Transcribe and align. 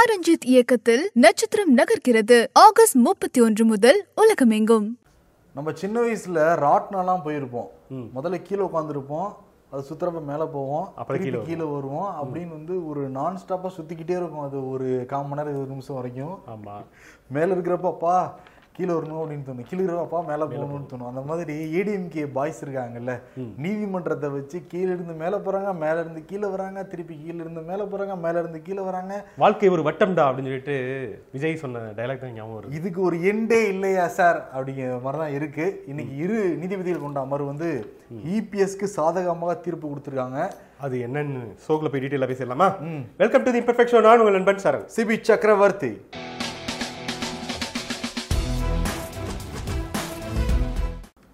R 0.00 0.18
Ranjith 0.18 0.44
இயக்கத்தில் 0.44 1.10
நட்சத்திரம் 1.14 1.76
நகர்கிறது. 1.76 2.46
ஆகஸ்ட் 2.52 2.96
முப்பத்தி 2.96 3.40
ஒன்று 3.40 3.64
முதல் 3.64 4.06
உலகமெங்கும். 4.16 4.98
நம்ம 5.54 5.72
சின்ன 5.74 6.00
வயசுல 6.00 6.58
ராட்னம்லாம் 6.64 7.20
போயிருப்போம். 7.24 7.66
முதல்ல 7.92 8.42
கீழே 8.42 8.62
உட்காந்துருப்போம் 8.62 9.32
அது 9.70 9.84
சுத்துறப்ப 9.90 10.22
மேல 10.22 10.46
போவோம். 10.46 10.92
அப்புறம் 10.96 11.22
திருப்பி 11.22 11.46
கீழே 11.46 11.68
வருவோம். 11.68 12.14
அப்படின்னு 12.24 12.48
வந்து 12.48 12.88
ஒரு 12.88 13.08
நான் 13.08 13.38
ஸ்டாப்பா 13.48 13.66
சுத்திக்கிட்டே 13.66 14.10
இருக்கும். 14.10 14.40
அது 14.40 14.68
ஒரு 14.68 15.04
கால் 15.08 15.26
மணி 15.26 15.34
நேரம் 15.34 15.48
இருபது 15.48 15.70
நிமிஷம் 15.70 15.96
வரைக்கும். 15.96 16.38
ஆமா. 16.46 16.84
மேல 17.28 17.54
இருக்கிறப்ப 17.54 17.84
அப்பா 17.84 18.38
கீழே 18.76 18.92
வரணும் 18.96 19.20
அப்படின்னு 19.20 19.46
தோணும். 19.46 19.66
கீழே 19.70 19.94
அப்பா 20.02 20.18
மேல 20.28 20.42
போகணும்னு 20.50 20.88
தோணும். 20.90 21.08
அந்த 21.10 21.22
மாதிரி 21.28 21.54
ஏடிஎம்கே 21.78 22.24
பாய்ஸ் 22.36 22.60
இருக்காங்கல்ல 22.64 23.14
நீதிமன்றத்தை 23.64 24.28
வச்சு 24.34 24.58
கீழே 24.72 24.90
இருந்து 24.94 25.14
மேல 25.22 25.40
போறாங்க 25.46 25.70
மேல 25.82 25.96
இருந்து 26.04 26.22
கீழே 26.30 26.48
வராங்க 26.54 26.84
திருப்பி 26.92 27.14
கீழே 27.22 27.40
இருந்து 27.44 27.62
மேல 27.70 27.84
போறாங்க 27.92 28.16
மேல 28.24 28.36
இருந்து 28.42 28.60
கீழே 28.68 28.82
வராங்க. 28.88 29.12
வாழ்க்கை 29.42 29.70
ஒரு 29.76 29.84
வட்டம்டா 29.88 30.24
அப்படின்னு 30.28 30.50
சொல்லிட்டு 30.52 30.76
விஜய் 31.36 31.60
சொன்ன 31.64 31.84
டைலாக் 31.98 32.24
தான் 32.24 32.36
ஞாபகம் 32.38 32.76
இதுக்கு 32.78 33.02
ஒரு 33.08 33.18
எண்டே 33.32 33.60
இல்லையா 33.74 34.06
சார் 34.18 34.40
அப்படிங்கிற 34.54 35.00
மாதிரி 35.06 35.22
தான் 35.24 35.36
இருக்கு. 35.38 35.66
இன்னைக்கு 35.92 36.16
இரு 36.24 36.40
நீதிபதிகள் 36.62 37.04
கொண்ட 37.06 37.20
அமர்வு 37.26 37.50
வந்து 37.52 37.70
இபிஎஸ்க்கு 38.36 38.88
சாதகமாக 38.98 39.58
தீர்ப்பு 39.66 39.86
கொடுத்துருக்காங்க. 39.90 40.40
அது 40.86 40.96
என்னன்னு 41.08 41.42
ஷோக்குள்ள 41.66 41.90
போய் 41.92 42.04
டீட்டெயிலாக 42.04 42.30
பேசிடலாமா? 42.32 42.68
வெல்கம் 43.22 43.44
டு 43.46 43.52
தி 43.54 43.62
இம்பர்ஃபெக்ஷன் 43.64 44.06
நான் 44.08 44.22
உங்கள் 44.24 44.38
நண்பன் 44.38 44.64
சரண் 44.66 44.88
சிபி 44.96 45.16
சக்கரவர்த்தி. 45.30 45.92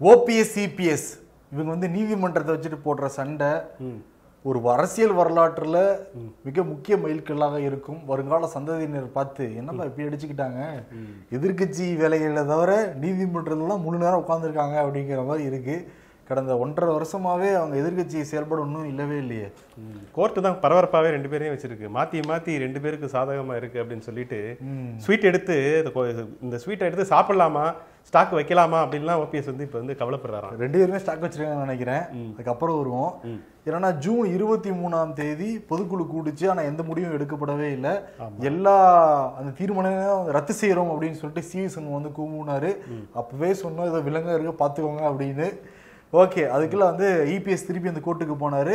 ஓபிஎஸ் 0.01 0.51
சிபிஎஸ் 0.55 1.07
இவங்க 1.53 1.71
வந்து 1.75 1.89
நீதிமன்றத்தை 1.95 2.53
வச்சுட்டு 2.55 2.79
போடுற 2.87 3.07
சண்டை 3.19 3.51
ஒரு 4.45 4.59
அரசியல் 4.73 5.15
வரலாற்றுல 5.19 5.77
மிக 6.47 6.65
முக்கிய 6.73 6.95
மைல்கல்லாக 7.05 7.57
இருக்கும். 7.69 8.01
வருங்கால 8.11 8.49
சந்ததியினர் 8.57 9.07
பார்த்து 9.17 9.45
என்னப்பா 9.61 9.87
இப்படி 9.89 10.07
அடிச்சுக்கிட்டாங்க? 10.09 10.61
எதிர்க்கட்சி 11.37 11.87
வேலைகளை 12.03 12.45
தவிர 12.53 12.73
நீதிமன்றத்துலாம் 13.05 13.85
முழு 13.87 14.03
நேரம் 14.05 14.23
உட்காந்துருக்காங்க 14.25 14.77
அப்படிங்கிற 14.85 15.25
மாதிரி 15.31 15.49
இருக்கு. 15.51 15.77
கடந்த 16.29 16.53
ஒன்றரை 16.65 16.93
வருஷமாவே 16.99 17.51
அவங்க 17.59 17.75
எதிர்க்கட்சி 17.83 18.21
செயல்பட 18.31 18.61
ஒன்றும் 18.67 18.89
இல்லவே 18.93 19.17
இல்லையே. 19.25 19.49
கோர்ட்டு 20.17 20.47
தான் 20.47 20.61
பரபரப்பாகவே 20.63 21.11
ரெண்டு 21.17 21.31
பேரையும் 21.33 21.55
வச்சிருக்கு. 21.57 21.89
மாற்றி 21.97 22.21
மாற்றி 22.31 22.61
ரெண்டு 22.67 22.81
பேருக்கு 22.85 23.15
சாதகமாக 23.17 23.61
இருக்கு 23.63 23.83
அப்படின்னு 23.83 24.09
சொல்லிட்டு 24.11 24.41
ஸ்வீட் 25.05 25.29
எடுத்து 25.33 25.59
இந்த 26.47 26.57
ஸ்வீட்டை 26.65 26.89
எடுத்து 26.91 27.13
சாப்பிடலாமா? 27.17 27.67
ஸ்டாக் 28.09 28.35
வைக்கலாமா 28.39 28.79
அப்படின்லாம் 28.83 29.21
ஓபிஎஸ் 29.23 29.51
வந்து 29.51 29.65
இப்போ 29.67 29.79
வந்து 29.81 29.95
கவலைப்படுறாராம். 30.01 30.57
ரெண்டு 30.63 30.79
பேருமே 30.81 30.99
ஸ்டாக் 31.03 31.23
வச்சிருக்காங்கன்னு 31.25 31.67
நினைக்கிறேன். 31.67 32.05
அதுக்கப்புறம் 32.35 32.79
வருவோம். 32.81 33.13
ஏன்னா 33.69 33.89
ஜூன் 34.05 34.27
இருபத்தி 34.35 34.71
மூணாம் 34.81 35.13
தேதி 35.21 35.49
பொதுக்குழு 35.71 36.05
கூடிச்சு 36.13 36.45
ஆனா 36.51 36.63
எந்த 36.71 36.83
முடிவும் 36.89 37.15
எடுக்கப்படவே 37.17 37.69
இல்லை. 37.77 37.95
எல்லா 38.51 38.75
அந்த 39.39 39.51
தீர்மானம் 39.61 40.31
ரத்து 40.37 40.55
செய்யறோம் 40.61 40.93
அப்படின்னு 40.93 41.21
சொல்லிட்டு 41.23 41.49
சிஎஸ்என் 41.51 41.97
வந்து 41.97 42.13
கூமுனாரு 42.19 42.71
அப்பவே 43.21 43.51
சொன்னோம் 43.63 43.91
ஏதோ 43.93 44.03
விலங்க 44.09 44.37
இருக்க 44.37 44.55
பாத்துக்கோங்க 44.63 45.05
அப்படின்னு. 45.11 45.49
ஓகே 46.13 46.43
அதுக்குள்ள 46.57 46.85
வந்து 46.91 47.07
இபிஎஸ் 47.35 47.67
திருப்பி 47.67 47.89
அந்த 47.89 48.03
கோர்ட்டுக்கு 48.05 48.37
போனாரு. 48.43 48.75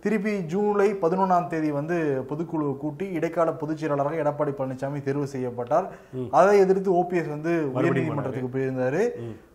திருப்பி 0.00 0.32
ஜூலை 0.52 0.88
பதினொன்றாம் 1.02 1.46
தேதி 1.46 1.70
வந்து 1.70 2.24
பொதுக்குழு 2.30 2.76
கூட்டி 2.76 3.06
இடைக்கால 3.18 3.52
பொதுச் 3.52 3.78
செயலாளராக 3.78 4.20
எடப்பாடி 4.22 4.52
பழனிசாமி 4.58 5.02
தேர்வு 5.02 5.26
செய்யப்பட்டார். 5.26 5.86
அதை 6.30 6.58
எதிர்த்து 6.58 6.92
ஓபிஎஸ் 6.92 7.32
வந்து 7.36 7.54
உயர்நீதிமன்றத்துக்கு 7.74 8.52
போயிருந்தாரு. 8.56 9.02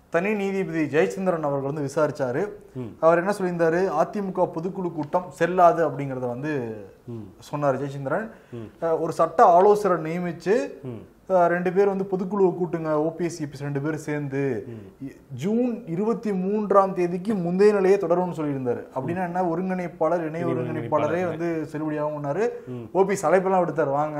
தனி 0.10 0.34
நீதிபதி 0.34 0.84
ஜெயச்சந்திரன் 0.94 1.48
அவர்கள் 1.48 1.72
வந்து 1.72 1.88
விசாரிச்சாரு. 1.88 2.44
அவர் 3.00 3.22
என்ன 3.22 3.34
சொல்லியிருந்தாரு? 3.38 3.82
அதிமுக 4.02 4.48
பொதுக்குழு 4.56 4.92
கூட்டம் 4.98 5.28
செல்லாது 5.40 5.82
அப்படிங்கறத 5.90 6.26
வந்து 6.28 6.54
சொன்னார் 7.40 7.82
ஜெயச்சந்திரன். 7.82 8.28
ஒரு 9.04 9.12
சட்ட 9.12 9.40
ஆலோசகரை 9.58 10.00
நியமிச்சு 10.08 10.56
ரெண்டு 11.54 11.70
பேர் 11.76 11.90
வந்து 11.92 12.06
பொதுக்குழுவை 12.12 12.50
கூட்டுங்க 12.58 12.90
ஓபிஎஸ் 13.08 13.40
இபிஎஸ் 13.44 13.64
ரெண்டு 13.66 13.82
பேரும் 13.84 14.04
சேர்ந்து. 14.06 14.42
ஜூன் 15.44 15.74
இருபத்தி 15.94 16.32
மூன்றாம் 16.44 16.94
தேதிக்கு 16.98 17.34
முந்தைய 17.46 17.74
நிலையே 17.78 17.98
தொடரும்னு 18.04 18.38
சொல்லியிருந்தாரு. 18.40 18.82
அப்படின்னா 18.96 19.24
என்ன? 19.30 19.44
ஒருங்கிணைப்பாளர் 19.52 20.24
இணை 20.28 20.44
ஒருங்கிணைப்பாளரே 20.52 21.24
வந்து 21.32 21.50
செல்லுபடியாகும்னாரு 21.72 22.46
ஓபிஎஸ் 23.00 23.26
அழைப்பெல்லாம் 23.30 23.64
விடுத்தாரு 23.64 23.94
வாங்க 24.00 24.20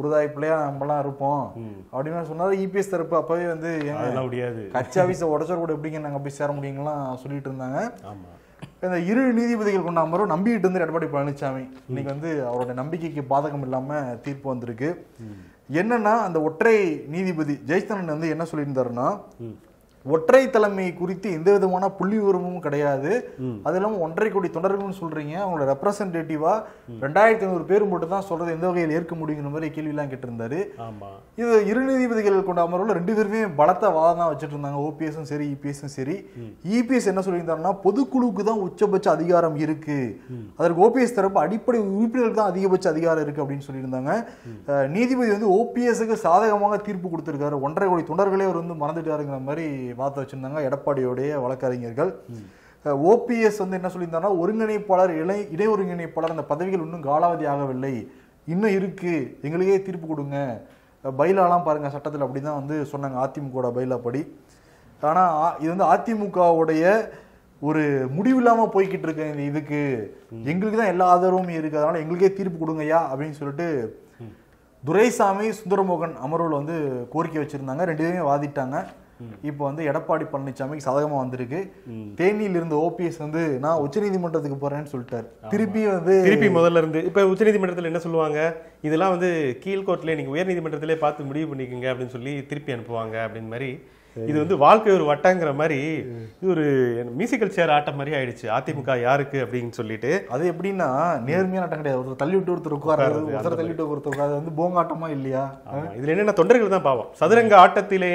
உருதாய் 0.00 0.32
பிள்ளையா 0.36 0.58
நம்மலாம் 0.68 1.02
இருப்போம். 1.06 1.42
அப்படின்னு 1.94 2.28
சொன்னாரு. 2.32 2.60
இபிஎஸ் 2.66 2.92
தரப்பு 2.94 3.16
அப்பவே 3.22 3.46
வந்து 3.54 3.72
முடியாது. 4.28 4.62
கட்சி 4.76 5.00
ஆபீஸை 5.00 5.32
உடச்சா 5.34 5.58
கூட 5.62 5.72
எப்படிங்க 5.78 6.04
நாங்க 6.06 6.22
போய் 6.26 6.38
சேர 6.40 6.52
முடியுங்கலாம் 6.60 7.04
சொல்லிட்டு 7.24 7.50
இருந்தாங்க. 7.50 7.80
இந்த 8.84 8.96
இரு 9.10 9.22
நீதிபதிகள் 9.40 9.84
கொண்ட 9.84 10.00
அமர்வு 10.06 10.32
நம்பிக்கிட்டு 10.32 10.66
இருந்து 10.66 10.84
எடப்பாடி 10.84 11.06
பழனிசாமி 11.12 11.66
இன்னைக்கு 11.88 12.10
வந்து 12.14 12.30
அவரோட 12.48 12.72
நம்பிக்கைக்கு 12.80 13.22
பாதகம் 13.34 13.64
இல்லாம 13.66 14.00
தீர்ப்பு 14.24 14.48
வந்திருக்கு. 14.52 14.88
என்னன்னா 15.70 16.14
அந்த 16.22 16.42
ஒற்றை 16.42 16.76
நீதிபதி 17.06 17.54
ஜெயஸ்தனன் 17.66 18.06
வந்து 18.06 18.28
என்ன 18.28 18.44
சொல்லியிருந்தாருன்னா 18.44 19.08
ஒற்றை 20.14 20.42
தலைமை 20.54 20.86
குறித்து 21.00 21.28
எந்த 21.36 21.48
விதமான 21.54 21.84
புள்ளி 21.98 22.16
விவரமும் 22.20 22.64
கிடையாது. 22.66 23.12
அது 23.66 23.76
இல்லாம 23.78 24.00
ஒன்றரை 24.06 24.28
கோடி 24.34 24.48
தொண்டர்கள்னு 24.56 24.98
சொல்றீங்க. 25.00 25.34
அவங்களோட 25.42 25.66
ரெப்ரசன்டேட்டிவா 25.72 26.52
ரெண்டாயிரத்தி 27.04 27.44
ஐநூறு 27.46 27.64
பேர் 27.70 27.84
மட்டும் 27.92 28.14
தான் 28.14 28.26
சொல்றது 28.30 28.54
எந்த 28.56 28.66
வகையில் 28.70 28.94
ஏற்க 28.98 29.14
முடியுங்கிற 29.20 29.50
மாதிரி 29.54 29.68
கேள்வி 29.76 29.92
எல்லாம் 29.94 30.10
கேட்டிருந்தாரு 30.12 30.60
இது 31.40 31.54
இரு 31.70 31.80
நீதிபதிகள் 31.88 32.36
கொண்ட 32.48 32.60
அமர்வுல 32.66 32.96
ரெண்டு 32.98 33.14
பேருமே 33.16 33.40
பலத்த 33.60 33.90
வாதம் 33.96 34.20
தான் 34.20 34.30
வச்சுட்டு 34.32 34.54
இருந்தாங்க. 34.56 34.78
ஓபிஎஸும் 34.88 35.28
சரி 35.32 35.46
இபிஎஸும் 35.54 35.94
சரி. 35.96 36.16
இபிஎஸ் 36.78 37.10
என்ன 37.12 37.24
சொல்லியிருந்தாருன்னா 37.26 37.72
பொதுக்குழுவுக்கு 37.84 38.44
தான் 38.50 38.62
உச்சபட்ச 38.66 39.08
அதிகாரம் 39.16 39.56
இருக்கு. 39.64 39.98
அதற்கு 40.58 40.84
ஓபிஎஸ் 40.86 41.16
தரப்பு 41.18 41.40
அடிப்படை 41.44 41.80
உறுப்பினருக்கு 41.96 42.40
தான் 42.40 42.52
அதிகபட்ச 42.52 42.88
அதிகாரம் 42.94 43.24
இருக்கு 43.26 43.44
அப்படின்னு 43.44 43.66
சொல்லியிருந்தாங்க. 43.68 44.12
நீதிபதி 44.94 45.30
வந்து 45.36 45.50
ஓபிஎஸ்க்கு 45.58 46.18
சாதகமாக 46.26 46.80
தீர்ப்பு 46.88 47.10
கொடுத்திருக்காரு. 47.14 47.58
ஒன்றரை 47.68 47.88
கோடி 47.90 48.04
தொண்டர்களே 48.12 48.48
அவர் 48.48 48.62
வந்து 48.62 48.80
மறந்துட்டாருங்கிற 48.84 49.40
மாதிரி 49.50 49.66
வார்த்தை 49.96 50.24
வச்சிருந்தாங்க 50.24 50.58
எடப்பாடியோடைய 50.58 51.40
வழக்கறிஞர்கள். 51.40 52.18
ஓபிஎஸ் 52.84 53.58
வந்து 53.58 53.80
என்ன 53.80 53.88
சொல்லியிருந்தாருன்னா 53.88 54.32
ஒருங்கிணைப்பாளர் 54.44 55.20
இணை 55.20 55.50
இணை 55.50 55.68
ஒருங்கிணைப்பாளர் 55.68 56.30
அந்த 56.30 56.42
பதவிகள் 56.42 56.80
இன்னும் 56.80 57.02
காலாவதி 57.02 57.46
ஆகவில்லை. 57.46 58.06
இன்னும் 58.46 58.70
இருக்கு. 58.70 59.38
எங்களுக்கே 59.42 59.82
தீர்ப்பு 59.82 60.06
கொடுங்க. 60.06 60.62
பைலாலாம் 61.18 61.62
பாருங்க 61.62 61.90
சட்டத்தில் 61.90 62.24
அப்படிதான் 62.24 62.66
வந்து 62.66 62.86
சொன்னாங்க 62.92 63.20
அதிமுக 63.20 63.72
பைலா 63.72 63.96
படி. 63.96 64.38
ஆனா 65.00 65.20
ஆ- 65.20 65.56
இது 65.60 65.76
வந்து 65.76 65.84
அதிமுகவுடைய 65.84 67.08
ஒரு 67.60 68.08
முடிவில்லாம 68.16 68.68
போய்கிட்டு 68.72 69.02
இருக்க 69.02 69.22
இந்த 69.22 69.42
இதுக்கு. 69.42 70.16
எங்களுக்கு 70.44 70.78
தான் 70.78 70.86
எல்லா 70.86 71.06
ஆதரவும் 71.06 71.48
இருக்கு 71.48 71.78
அதனால 71.78 71.98
எங்களுக்கே 71.98 72.32
தீர்ப்பு 72.32 72.66
கொடுங்கய்யா 72.66 73.00
அப்படின்னு 73.14 73.30
சொல்லிட்டு 73.30 73.98
துரைசாமி 74.84 75.48
சுந்தரமோகன் 75.48 76.14
அமர்வுல 76.26 76.48
வந்து 76.48 77.06
கோரிக்கை 77.10 77.42
வச்சிருந்தாங்க. 77.42 77.82
ரெண்டு 77.82 78.02
பேருமே 78.02 78.30
வாதிட்டாங்க. 78.30 78.84
இப்போ 79.48 79.62
வந்து 79.68 79.82
எடப்பாடி 79.90 80.24
பழனிசாமிக்கு 80.32 80.86
சாதகமா 80.86 81.16
வந்திருக்கு. 81.22 81.60
தேனியில் 82.20 82.58
இருந்த 82.60 82.76
ஓபிஎஸ் 82.86 83.20
வந்து 83.24 83.42
நான் 83.64 83.82
உச்சநீதிமன்றத்துக்கு 83.86 84.58
போறேன்னு 84.62 84.92
சொல்லிட்டாரு. 84.94 85.26
திருப்பி 85.54 85.82
வந்து 85.94 86.14
திருப்பி 86.28 86.48
முதல்ல 86.58 86.82
இருந்து 86.82 87.02
இப்ப 87.10 87.26
உச்சநீதிமன்றத்தில் 87.32 87.90
என்ன 87.92 88.02
சொல்லுவாங்க? 88.06 88.40
இதெல்லாம் 88.88 89.14
வந்து 89.16 89.30
கீழ்கோர்ட்ல 89.64 90.16
நீங்க 90.20 90.34
உயர் 90.36 90.50
நீதிமன்றத்திலே 90.52 90.98
பார்த்து 91.04 91.28
முடிவு 91.28 91.50
பண்ணிக்கங்க 91.52 91.90
அப்படின்னு 91.92 92.16
சொல்லி 92.16 92.34
திருப்பி 92.52 92.74
அனுப்புவாங்க 92.76 93.16
அப்படின்னு 93.26 93.52
மாதிரி. 93.54 93.70
இது 94.16 94.36
வந்து 94.42 94.56
வாழ்க்கை 94.62 94.90
ஒரு 94.96 95.04
வட்டங்கிற 95.08 95.50
மாதிரி 95.58 95.78
இது 96.38 96.50
ஒரு 96.52 96.62
மியூசிக்கல் 97.16 97.52
சேர் 97.56 97.72
ஆட்டம் 97.74 97.98
மாதிரி 98.00 98.14
ஆயிடுச்சு. 98.18 98.46
அதிமுக 98.58 98.94
யாருக்கு 99.06 99.38
அப்படின்னு 99.44 99.72
சொல்லிட்டு. 99.78 100.10
அது 100.34 100.44
எப்படின்னா 100.52 100.88
நேர்மையான 101.26 101.64
ஆட்டம் 101.64 101.82
கிடையாது. 101.82 102.00
ஒருத்தர் 102.00 102.22
தள்ளி 102.22 102.36
விட்டு 102.38 102.54
ஒருத்தர் 102.54 102.76
உட்கார்றது 102.78 103.20
ஒருத்தர் 103.32 103.58
தள்ளி 103.60 103.72
விட்டு 103.72 103.90
ஒருத்தர் 103.94 104.14
உட்கார்றது 104.14 104.40
வந்து 104.40 104.54
போங்காட்டமா 104.60 105.08
இல்லையா. 105.16 105.42
இதுல 105.98 106.14
என்னன்னா 106.14 106.36
தொண்டர்கள் 106.40 106.74
தான் 106.76 106.86
பாவம்? 106.88 107.10
சதுரங்க 107.20 107.56
ஆட்டத்திலே 107.64 108.14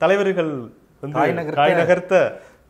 தலைவர்கள் 0.00 0.52
வந்து 1.02 1.16
காய் 1.56 1.78
நகர்த்த- 1.80 2.28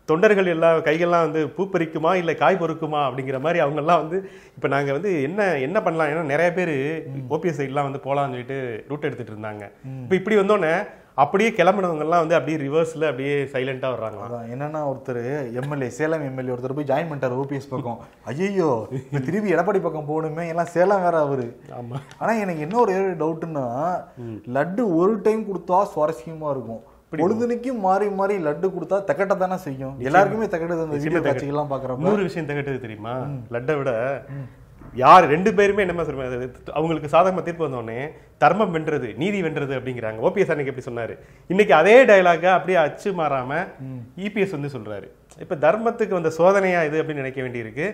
தொண்டர்கள் 0.08 0.46
எல்லாம் 0.46 0.78
கைகள்லாம் 0.82 1.24
வந்து 1.24 1.40
பூ 1.48 1.62
பறிக்குமா 1.66 2.14
இல்ல 2.14 2.34
காய் 2.34 2.60
பொறுக்குமா 2.60 3.00
அப்படிங்கிற 3.06 3.38
மாதிரி 3.40 3.58
அவங்க 3.58 3.80
எல்லாம் 3.80 4.00
வந்து 4.02 4.18
இப்ப 4.56 4.68
நாங்க 4.68 4.92
வந்து 4.92 5.22
என்ன 5.22 5.40
என்ன 5.60 5.78
பண்ணலாம்? 5.82 6.10
ஏன்னா 6.12 6.22
நிறைய 6.26 6.50
பேர் 6.52 6.72
ஓபிஎஸ் 7.30 7.58
சைட்லாம் 7.58 7.88
வந்து 7.88 8.00
போலாம்னு 8.04 8.32
சொல்லிட்டு 8.32 8.56
ரூட் 8.88 9.04
எடுத்துட்டு 9.04 9.34
இருந்தாங்க. 9.34 9.64
இப்ப 10.02 10.14
இப்படி 10.14 10.36
வந்தோடனே 10.36 10.72
அப்படியே 11.16 11.50
கிளம்புனவங்க 11.50 12.04
எல்லாம் 12.04 12.20
வந்து 12.20 12.36
அப்படியே 12.36 12.58
ரிவர்ஸ்ல 12.58 13.06
அப்படியே 13.06 13.44
சைலண்டா 13.52 13.88
வர்றாங்க 13.94 14.20
அதான் 14.24 14.50
என்னன்னா 14.50 14.80
ஒருத்தர் 14.88 15.22
எம்எல்ஏ 15.54 15.88
சேலம் 15.90 16.24
எம்எல்ஏ 16.24 16.52
ஒருத்தர் 16.52 16.74
போய் 16.74 16.90
ஜாயின் 16.90 17.08
பண்ணிட்டாரு 17.08 17.40
ஓபிஎஸ் 17.40 17.70
பக்கம். 17.70 17.98
ஐயோ 18.24 18.68
திருப்பி 19.20 19.54
எடப்பாடி 19.54 19.80
பக்கம் 19.80 20.08
போகணுமே 20.08 20.44
எல்லாம் 20.48 20.72
சேலம் 20.72 21.02
வேற 21.02 21.18
அவரு. 21.18 21.46
ஆமா. 21.78 21.98
ஆனா 22.18 22.32
எனக்கு 22.36 22.60
என்ன 22.60 22.78
ஒரு 22.80 22.94
டவுட்னா 23.18 23.64
லட்டு 24.54 24.84
ஒரு 24.94 25.20
டைம் 25.20 25.42
கொடுத்தா 25.44 25.80
சுவாரஸ்யமா 25.92 26.50
இருக்கும். 26.50 26.82
பொழுதுனைக்கும் 27.12 27.82
மாறி 27.86 28.06
மாறி 28.20 28.34
லட்டு 28.46 28.68
கொடுத்தா 28.76 28.96
தக்கட்ட 29.08 29.34
தானே 29.42 29.56
செய்யும் 29.66 29.98
எல்லாருக்குமே 30.08 30.46
தக்கட்டது 30.54 30.86
அந்த 30.86 31.02
வீடியோ 31.04 31.20
காட்சிகள்லாம் 31.26 31.70
பாக்குறப்ப 31.74 32.02
இன்னொரு 32.04 32.24
விஷயம் 32.28 32.48
தகட்டது 32.50 32.84
தெரியுமா? 32.86 33.14
லட்டை 33.56 33.76
விட 33.80 33.92
யார் 35.02 35.24
ரெண்டு 35.32 35.50
பேருமே 35.56 35.82
என்ன 35.84 36.04
சொல்றாங்க? 36.08 36.48
அவங்களுக்கு 36.78 37.08
சாதகமா 37.14 37.42
தீர்ப்பு 37.46 37.66
வந்தோடனே 37.66 37.98
தர்மம் 38.42 38.74
வென்றது 38.76 39.08
நீதி 39.22 39.38
வென்றது 39.46 39.72
அப்படிங்கிறாங்க. 39.78 40.18
ஓபிஎஸ் 40.28 40.52
அன்னைக்கு 40.52 40.72
எப்படி 40.72 40.86
சொன்னாரு. 40.88 41.14
இன்னைக்கு 41.52 41.74
அதே 41.80 41.96
டயலாக 42.10 42.46
அப்படியே 42.56 42.78
அச்சு 42.84 43.10
மாறாம 43.20 43.60
இபிஎஸ் 44.26 44.56
வந்து 44.56 44.70
சொல்றாரு. 44.76 45.08
இப்ப 45.44 45.58
தர்மத்துக்கு 45.66 46.18
வந்த 46.18 46.32
சோதனையா 46.38 46.82
இது 46.88 47.00
அப்படின்னு 47.02 47.22
நினைக்க 47.24 47.40
வேண்டியிருக்கு. 47.46 47.88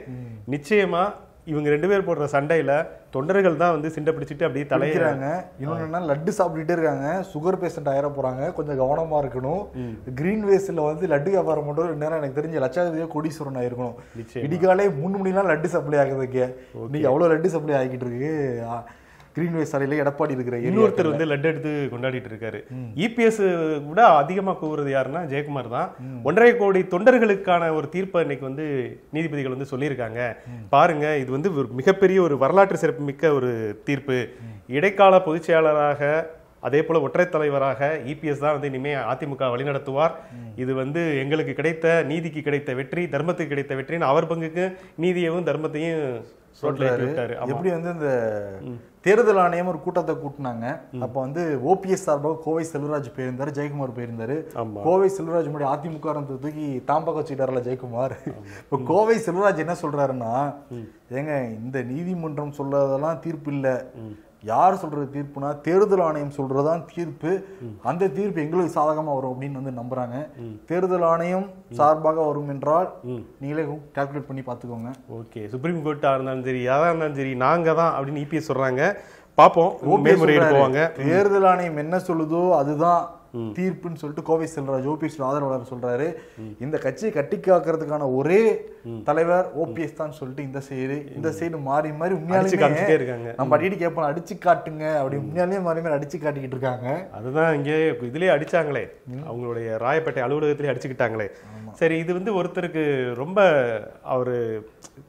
நிச்சயமா 0.54 1.04
இவங்க 1.50 1.68
ரெண்டு 1.72 1.88
பேர் 1.90 2.06
போடுற 2.06 2.26
சண்டையில 2.34 2.72
தொண்டர்கள் 3.14 3.58
தான் 3.62 3.74
வந்து 3.74 3.88
சிண்டை 3.94 4.12
பிடிச்சிட்டு 4.16 4.46
அப்படியே 4.46 4.66
தலையை 4.70 4.92
பிடிக்கிறாங்க. 4.94 5.26
இன்னொன்னு 5.62 6.08
லட்டு 6.10 6.32
சாப்பிட்டுட்டே 6.38 6.76
இருக்காங்க. 6.76 7.08
சுகர் 7.32 7.60
பேஷண்ட் 7.62 7.90
ஆயிர 7.92 8.08
போறாங்க. 8.16 8.42
கொஞ்சம் 8.58 8.80
கவனமா 8.82 9.18
இருக்கணும். 9.24 9.62
கிரீன் 10.20 10.44
வேஸ்ல 10.50 10.88
வந்து 10.90 11.12
லட்டு 11.14 11.30
வியாபாரம் 11.36 11.70
ரெண்டு 11.82 12.02
நேரம் 12.04 12.20
எனக்கு 12.22 12.40
தெரிஞ்ச 12.40 12.64
லட்சாதிபதியா 12.66 13.08
கோடீஸ்வரன் 13.14 13.60
ஆயிருக்கணும். 13.62 13.96
இடிகாலே 14.46 14.86
மூணு 15.00 15.14
மணிலாம் 15.22 15.50
லட்டு 15.52 15.70
சப்ளை 15.76 15.98
ஆகுது 16.04 16.28
இங்க. 16.30 16.42
இன்னைக்கு 16.86 17.08
அவ்வளவு 17.12 17.32
லட்டு 17.34 17.54
சப்ளை 17.56 17.74
ஆகிட்டு 17.80 18.06
இருக்கு? 18.08 18.34
கிரீன் 19.36 19.56
வேஸ் 19.58 19.72
சாலையில 19.72 19.96
எடப்பாடி 20.02 20.36
இருக்கிற 20.36 20.56
இன்னொருத்தர் 20.68 21.10
வந்து 21.12 21.26
லட்டு 21.30 21.48
எடுத்து 21.52 21.72
கொண்டாடிட்டு 21.92 22.30
இருக்காரு. 22.32 22.58
இபிஎஸ் 23.06 23.40
விட 23.88 24.02
அதிகமா 24.20 24.52
கூவுறது 24.60 24.90
யாருன்னா 24.94 25.22
ஜெயக்குமார் 25.32 25.74
தான். 25.76 25.88
ஒன்றரை 26.28 26.52
கோடி 26.60 26.80
தொண்டர்களுக்கான 26.94 27.72
ஒரு 27.78 27.88
தீர்ப்பை 27.94 28.22
இன்னைக்கு 28.26 28.46
வந்து 28.50 28.66
நீதிபதிகள் 29.16 29.56
வந்து 29.56 29.70
சொல்லியிருக்காங்க. 29.72 30.20
பாருங்க 30.74 31.08
இது 31.22 31.30
வந்து 31.36 31.50
ஒரு 31.58 31.68
மிகப்பெரிய 31.80 32.20
ஒரு 32.28 32.36
வரலாற்று 32.44 32.82
சிறப்புமிக்க 32.84 33.32
ஒரு 33.40 33.50
தீர்ப்பு. 33.88 34.18
இடைக்கால 34.78 35.14
பொதுச் 35.26 35.48
செயலாளராக 35.50 36.12
அதே 36.68 36.80
போல 36.86 37.00
ஒற்றை 37.06 37.24
தலைவராக 37.32 37.88
இபிஎஸ் 38.12 38.42
தான் 38.44 38.54
வந்து 38.56 38.68
இனிமே 38.70 38.92
அதிமுக 39.12 39.50
வழிநடத்துவார். 39.54 40.14
இது 40.62 40.72
வந்து 40.82 41.00
எங்களுக்கு 41.22 41.52
கிடைத்த 41.58 41.86
நீதிக்கு 42.10 42.40
கிடைத்த 42.46 42.70
வெற்றி 42.78 43.02
தர்மத்துக்கு 43.14 43.52
கிடைத்த 43.52 43.74
வெற்றின்னு 43.80 44.10
அவர் 44.12 44.30
பங்குக்கு 44.30 44.64
நீதியையும் 45.04 45.48
தர்மத்தையும் 45.50 46.00
ஆமா. 47.42 47.52
எப்படி 47.52 47.70
வந்து 47.76 47.92
இந்த 47.96 48.10
தேர்தல் 49.04 49.40
ஆணையம் 49.44 49.70
ஒரு 49.70 49.78
கூட்டத்தை 49.84 50.14
கூட்டினாங்க. 50.22 50.66
அப்ப 51.04 51.16
வந்து 51.24 51.42
ஓபிஎஸ் 51.72 52.04
சார்பாக 52.06 52.40
கோவை 52.44 52.64
செல்வராஜ் 52.72 53.08
போயிருந்தாரு 53.16 53.50
ஜெயக்குமார் 53.58 53.96
போயிருந்தாரு. 53.98 54.36
கோவை 54.86 55.08
செல்வராஜ் 55.16 55.50
முன்னாடி 55.52 55.68
அதிமுக 55.74 56.14
தூக்கி 56.44 56.68
தாம்பக 56.90 57.16
வச்சுட்டார்ல 57.20 57.62
ஜெயக்குமார். 57.68 58.14
இப்ப 58.64 58.80
கோவை 58.92 59.16
செல்வராஜ் 59.26 59.64
என்ன 59.64 59.76
சொல்றாருன்னா 59.82 60.32
ஏங்க 61.18 61.32
இந்த 61.62 61.82
நீதிமன்றம் 61.92 62.56
சொல்றதெல்லாம் 62.58 63.18
தீர்ப்பு 63.26 63.52
இல்ல. 63.52 63.68
யார் 64.50 64.78
சொல்றது 64.82 65.06
தீர்ப்புனா 65.14 65.50
தேர்தல் 65.66 66.02
ஆணையம் 66.06 66.34
சொல்றதுதான் 66.38 66.82
தீர்ப்பு. 66.92 67.30
அந்த 67.90 68.08
தீர்ப்பு 68.16 68.42
எங்களுக்கு 68.44 68.74
சாதகமா 68.78 69.12
வரும் 69.16 69.32
அப்படின்னு 69.34 69.60
வந்து 69.60 69.74
நம்புறாங்க. 69.80 70.16
தேர்தல் 70.70 71.06
ஆணையம் 71.12 71.46
சார்பாக 71.78 72.18
வரும் 72.28 72.50
என்றால் 72.54 72.88
நீங்களே 73.42 73.64
கால்குலேட் 73.96 74.28
பண்ணி 74.30 74.44
பாத்துக்கோங்க 74.48 74.92
ஓகே. 75.18 75.42
சுப்ரீம் 75.54 75.82
கோர்ட்டா 75.86 76.12
இருந்தாலும் 76.16 76.46
சரி 76.48 76.62
யாரா 76.70 76.88
இருந்தாலும் 76.90 77.18
சரி 77.20 77.34
நாங்க 77.46 77.74
தான் 77.80 77.92
அப்படின்னு 77.96 78.24
இபிஎஸ் 78.24 78.50
சொல்றாங்க. 78.50 78.82
பாப்போம் 79.38 79.70
OPS 79.92 80.02
மேல்முறையீடு 80.06 80.48
போவாங்க. 80.54 80.80
தேர்தல் 81.02 81.46
ஆணையம் 81.52 81.80
என்ன 81.84 81.96
சொல்லுதோ 82.08 82.42
அதுதான் 82.60 83.00
தீர்ப்புன்னு 83.56 84.00
சொல்லிட்டு 84.00 84.26
கோவை 84.28 84.46
செல்வராஜ் 84.54 84.88
ஓபிஎஸ் 84.92 85.18
ஆதரவாளர் 85.28 85.70
சொல்றாரு. 85.72 86.06
இந்த 86.64 86.76
கட்சியை 86.84 87.10
கட்டி 87.18 87.36
காக்கிறதுக்கான 87.46 88.08
ஒரே 88.18 88.40
தலைவர் 89.08 89.46
ஓபிஎஸ் 89.62 89.98
தான் 90.00 90.16
சொல்லிட்டு 90.18 90.46
இந்த 90.48 90.62
சைடு 90.68 90.98
இந்த 91.16 91.32
சைடு 91.38 91.60
மாறி 91.68 91.90
மாறி 92.00 92.14
உண்மையாலுமே 92.20 92.98
இருக்காங்க. 92.98 93.30
நம்ம 93.40 93.56
அடிக்கடி 93.56 93.78
கேட்போம் 93.82 94.08
அடிச்சு 94.10 94.36
காட்டுங்க 94.46 94.84
அப்படி 95.00 95.18
உண்மையாலுமே 95.22 95.60
மாறி 95.68 95.82
மாறி 95.86 95.98
அடிச்சு 95.98 96.18
காட்டிக்கிட்டு 96.24 96.56
இருக்காங்க. 96.58 96.88
அதுதான் 97.18 97.52
இங்கே 97.58 97.78
இதுலயே 98.10 98.34
அடிச்சாங்களே. 98.36 98.84
அவங்களுடைய 99.28 99.68
ராயப்பேட்டை 99.86 100.24
அலுவலகத்திலே 100.26 100.72
அடிச்சுக்கிட்டாங்களே. 100.72 101.28
சரி 101.80 101.96
இது 102.04 102.12
வந்து 102.20 102.32
ஒருத்தருக்கு 102.40 102.82
ரொம்ப 103.22 103.40
அவரு 104.14 104.36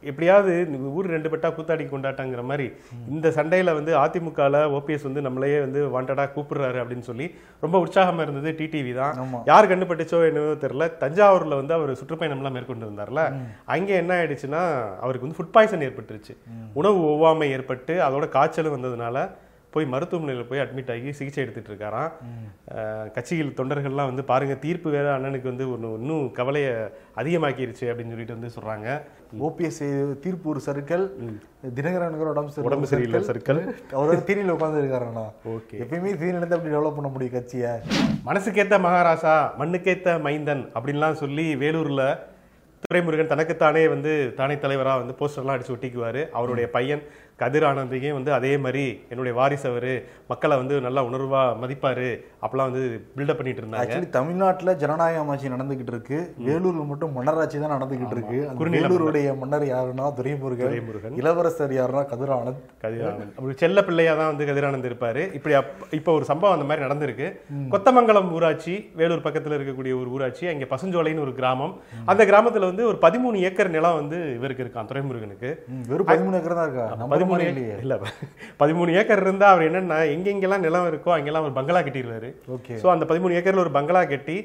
எப்படியாவது 0.10 0.54
ஊர் 0.98 1.08
ரெண்டு 1.14 1.30
பட்டா 1.32 1.50
கூத்தாடி 1.58 1.84
கொண்டாட்டாங்கிற 1.90 2.42
மாதிரி 2.50 2.66
இந்த 3.16 3.28
சண்டையில 3.38 3.74
வந்து 3.78 3.92
அதிமுகல 4.04 4.62
ஓபிஎஸ் 4.78 5.06
வந்து 5.08 5.22
நம்மளையே 5.28 5.58
வந்து 5.66 5.80
வாண்டடா 5.96 6.26
கூப்பிடுறாரு 6.36 6.80
அப்படின்னு 6.82 7.06
சொல்லி 7.10 7.26
ரொம்ப 7.64 7.76
உற்சாகமா 7.84 8.15
இருந்தது 8.24 8.52
டிடிவி 8.60 8.94
தான். 9.00 9.14
யார் 9.52 9.70
கண்டுபட்டுச்சோ 9.72 10.20
என்னவோ 10.30 10.54
தெரியல. 10.64 10.86
தஞ்சாவூர்ல 11.04 11.56
வந்து 11.62 11.74
அவர் 11.78 11.92
சுற்றுப்பயணம்லாம் 12.02 12.56
மேற்கொண்டு 12.58 12.86
இருந்தார்ல 12.88 13.24
அங்க 13.76 13.94
என்ன 14.02 14.14
ஆயிடுச்சுன்னா 14.20 14.62
அவருக்கு 15.06 15.28
வந்து 15.28 15.40
ஃபுட் 15.40 15.56
பாய்சன் 15.56 15.88
ஏற்பட்டுருச்சு. 15.88 16.36
உணவு 16.74 17.00
ஒவ்வாமை 17.14 17.48
ஏற்பட்டு 17.58 17.96
அதோட 18.08 18.28
காய்ச்சலும் 18.38 18.78
வந்ததுனால 18.78 19.18
போய் 19.76 19.92
மருத்துவமனையில் 19.94 20.48
போய் 20.50 20.64
அட்மிட் 20.64 20.92
ஆகி 20.94 21.10
சிகிச்சை 21.20 21.42
எடுத்துட்டு 21.44 21.72
இருக்காராம். 21.72 22.12
கட்சியில் 23.16 23.56
தொண்டர்கள்லாம் 23.60 24.10
வந்து 24.12 24.24
பாருங்க 24.32 24.56
தீர்ப்பு 24.66 24.90
வேற 24.98 25.08
அண்ணனுக்கு 25.18 25.52
வந்து 25.52 25.66
ஒன்று 25.74 25.90
இன்னும் 26.02 26.28
கவலையை 26.40 26.74
அதிகமாக்கிருச்சு 27.22 27.86
அப்படின்னு 27.92 28.14
சொல்லிட்டு 28.14 28.38
வந்து 28.38 28.54
சொல்றாங்க. 28.58 28.98
ஓபிஎஸ் 29.48 29.82
தீர்ப்பு 30.26 30.48
ஒரு 30.54 30.62
சர்க்கிள் 30.68 31.04
தினகரனுக்கு 31.80 32.30
உடம்பு 32.34 32.68
உடம்பு 32.70 32.90
சரியில்லை 32.92 33.22
சர்க்கிள். 33.32 33.62
அவர் 34.02 34.28
தீனியில் 34.30 34.54
உட்கார்ந்து 34.56 34.84
இருக்காருண்ணா 34.84 35.26
ஓகே. 35.56 35.80
எப்பயுமே 35.86 36.14
தீனில 36.22 36.40
இருந்து 36.40 36.58
அப்படி 36.58 36.76
டெவலப் 36.76 36.98
பண்ண 37.00 37.12
முடியும் 37.16 37.36
கட்சியை. 37.38 37.74
மனசுக்கேத்த 38.30 38.80
மகாராசா 38.86 39.36
மண்ணுக்கேத்த 39.64 40.18
மைந்தன் 40.28 40.64
அப்படின்லாம் 40.78 41.22
சொல்லி 41.24 41.48
வேலூர்ல 41.66 42.06
துரைமுருகன் 42.84 43.32
தனக்குத்தானே 43.32 43.84
வந்து 43.92 44.12
தானே 44.40 44.56
தலைவரா 44.64 44.94
வந்து 45.02 45.14
போஸ்டர்லாம் 45.20 45.56
அடிச்சு 45.56 45.74
ஒட்டிக்குவாரு. 45.76 46.22
அவருடைய 46.38 46.68
பையன் 46.76 47.02
கதிர் 47.36 47.64
ஆனந்தையும் 47.64 48.14
வந்து 48.14 48.34
அதே 48.34 48.58
மாதிரி 48.58 49.02
என்னுடைய 49.10 49.38
வாரிசு 49.38 49.70
அவரு 49.70 50.06
மக்களை 50.28 50.58
வந்து 50.58 50.82
நல்லா 50.82 51.04
உணர்வா 51.04 51.56
மதிப்பாரு 51.64 52.24
அப்பெல்லாம் 52.42 52.72
வந்து 52.72 53.06
பில்டப் 53.16 53.34
பண்ணிட்டு 53.34 53.62
இருந்தாங்க. 53.62 53.76
ஆக்சுவலி 53.76 54.10
தமிழ்நாட்டுல 54.10 54.76
ஜனநாயக 54.76 55.26
ஆட்சி 55.30 55.48
நடந்துகிட்டு 55.48 55.88
இருக்கு. 55.88 56.34
வேலூர்ல 56.46 56.86
மட்டும் 56.86 57.14
மன்னராட்சி 57.14 57.60
தான் 57.60 57.82
நடந்துகிட்டு 57.82 58.12
இருக்கு. 58.12 58.50
வேலூருடைய 58.78 59.38
மன்னர் 59.38 59.64
யாருன்னா 59.64 60.14
துரைமுருகன். 60.14 60.70
துரைமுருகன். 60.70 61.18
இளவரசர் 61.18 61.72
யாருன்னா 61.72 61.98
கதிரானந்த் 61.98 62.62
கதிரானந்த் 62.82 63.30
அப்படி 63.38 63.58
செல்ல 63.58 63.84
பிள்ளையா 63.84 64.16
தான் 64.16 64.36
வந்து 64.36 64.54
கதிரானந்த் 64.54 64.92
இருப்பாரு. 64.92 65.34
இப்படி 65.34 65.56
அப்- 65.56 65.64
இப்ப 65.92 66.12
ஒரு 66.12 66.26
சம்பவம் 66.26 66.60
அந்த 66.60 66.76
மாதிரி 66.76 66.86
நடந்திருக்கு. 66.86 67.34
கொத்தமங்கலம் 67.70 68.32
ஊராட்சி 68.32 68.90
வேலூர் 68.96 69.20
பக்கத்துல 69.20 69.56
இருக்கக்கூடிய 69.58 70.00
ஒரு 70.00 70.12
ஊராட்சி 70.12 70.48
அங்க 70.48 70.66
பசுஞ்சோலைன்னு 70.66 71.20
ஒரு 71.20 71.34
கிராமம். 71.34 71.80
அந்த 72.06 72.26
கிராமத்துல 72.26 72.60
வந்து 72.60 72.88
ஒரு 72.88 72.98
பதிமூணு 73.02 73.36
ஏக்கர் 73.36 73.70
நிலம் 73.70 73.96
வந்து 73.96 74.34
இவருக்கு 74.36 74.64
இருக்கான் 74.64 74.86
துரைமுருகனுக்கு. 74.86 75.56
வெறும் 75.88 76.08
பதிமூணு 76.08 76.36
ஏக்கர் 76.36 76.54
தான் 76.54 76.72
இருக்கா? 76.72 77.24
பதிமூணு 77.32 77.80
இல்ல 77.84 78.00
பதிமூணு 78.62 78.96
ஏக்கர் 79.02 79.24
இருந்தா 79.26 79.48
அவர் 79.54 79.66
என்னன்னா 79.68 79.98
எங்கெங்கெல்லாம் 80.16 80.66
நிலம் 80.66 80.90
இருக்கோ 80.92 81.12
அங்கெல்லாம் 81.18 81.46
ஒரு 81.48 81.54
பங்களா 81.60 81.82
கட்டிடுவாரு. 81.88 82.30
ஓகே. 82.56 82.76
சோ 82.84 82.90
அந்த 82.96 83.06
பதிமூணு 83.12 83.38
ஏக்கர்ல 83.40 83.64
ஒரு 83.66 83.74
பங்களா 83.78 84.04
கட்டி 84.14 84.38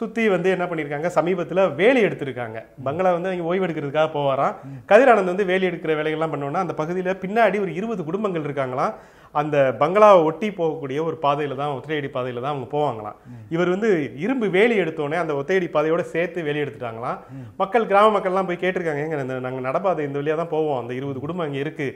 சுத்தி 0.00 0.24
வந்து 0.34 0.50
என்ன 0.56 0.64
பண்ணிருக்காங்க 0.70 1.10
சமீபத்துல 1.18 1.66
வேலி 1.82 2.02
எடுத்திருக்காங்க. 2.06 2.58
பங்களா 2.88 3.12
வந்து 3.18 3.32
அங்க 3.34 3.50
ஓய்வு 3.50 3.66
எடுக்கிறதுக்காக 3.66 4.08
போவாராம். 4.16 4.56
கதிரானந்த் 4.92 5.32
வந்து 5.34 5.50
வேலி 5.52 5.68
எடுக்கிற 5.70 5.94
வேலைகள்லாம் 6.00 6.34
பண்ணோம்னா 6.34 6.64
அந்த 6.64 6.76
பகுதியில 6.82 7.14
பின்னாடி 7.26 7.60
ஒரு 7.66 7.74
இருபது 7.80 8.04
குடும்பங்கள் 8.04 8.46
இருக்காங்களாம். 8.48 8.94
அந்த 9.40 9.56
பங்களாவை 9.80 10.18
ஒட்டி 10.28 10.48
போகக்கூடிய 10.58 10.98
ஒரு 11.08 11.16
பாதையில 11.24 11.56
தான் 11.60 11.72
ஒத்தையடி 11.76 12.08
பாதையில 12.16 12.42
தான் 12.44 12.52
அவங்க 12.54 12.68
போவாங்களாம். 12.74 13.16
இவர் 13.54 13.72
வந்து 13.74 13.88
இரும்பு 14.24 14.46
வேலி 14.56 14.76
எடுத்தோடனே 14.82 15.18
அந்த 15.22 15.34
ஒத்தையடி 15.40 15.68
பாதையோட 15.76 16.02
சேர்த்து 16.14 16.46
வேலி 16.48 16.62
எடுத்துட்டாங்களாம். 16.64 17.18
மக்கள் 17.62 17.88
கிராம 17.90 18.12
மக்கள்லாம் 18.16 18.48
போய் 18.50 18.62
கேட்டிருக்காங்க 18.62 19.04
எங்க 19.06 19.18
இந்த 19.26 19.38
நாங்கள் 19.46 19.66
நடப்பாதை 19.68 20.06
இந்த 20.08 20.18
வழியாக 20.20 20.40
தான் 20.42 20.52
போவோம். 20.54 20.78
அந்த 20.82 20.94
இருபது 20.98 21.20
குடும்பம் 21.24 21.46
அங்கே 21.46 21.62
இருக்கு. 21.64 21.88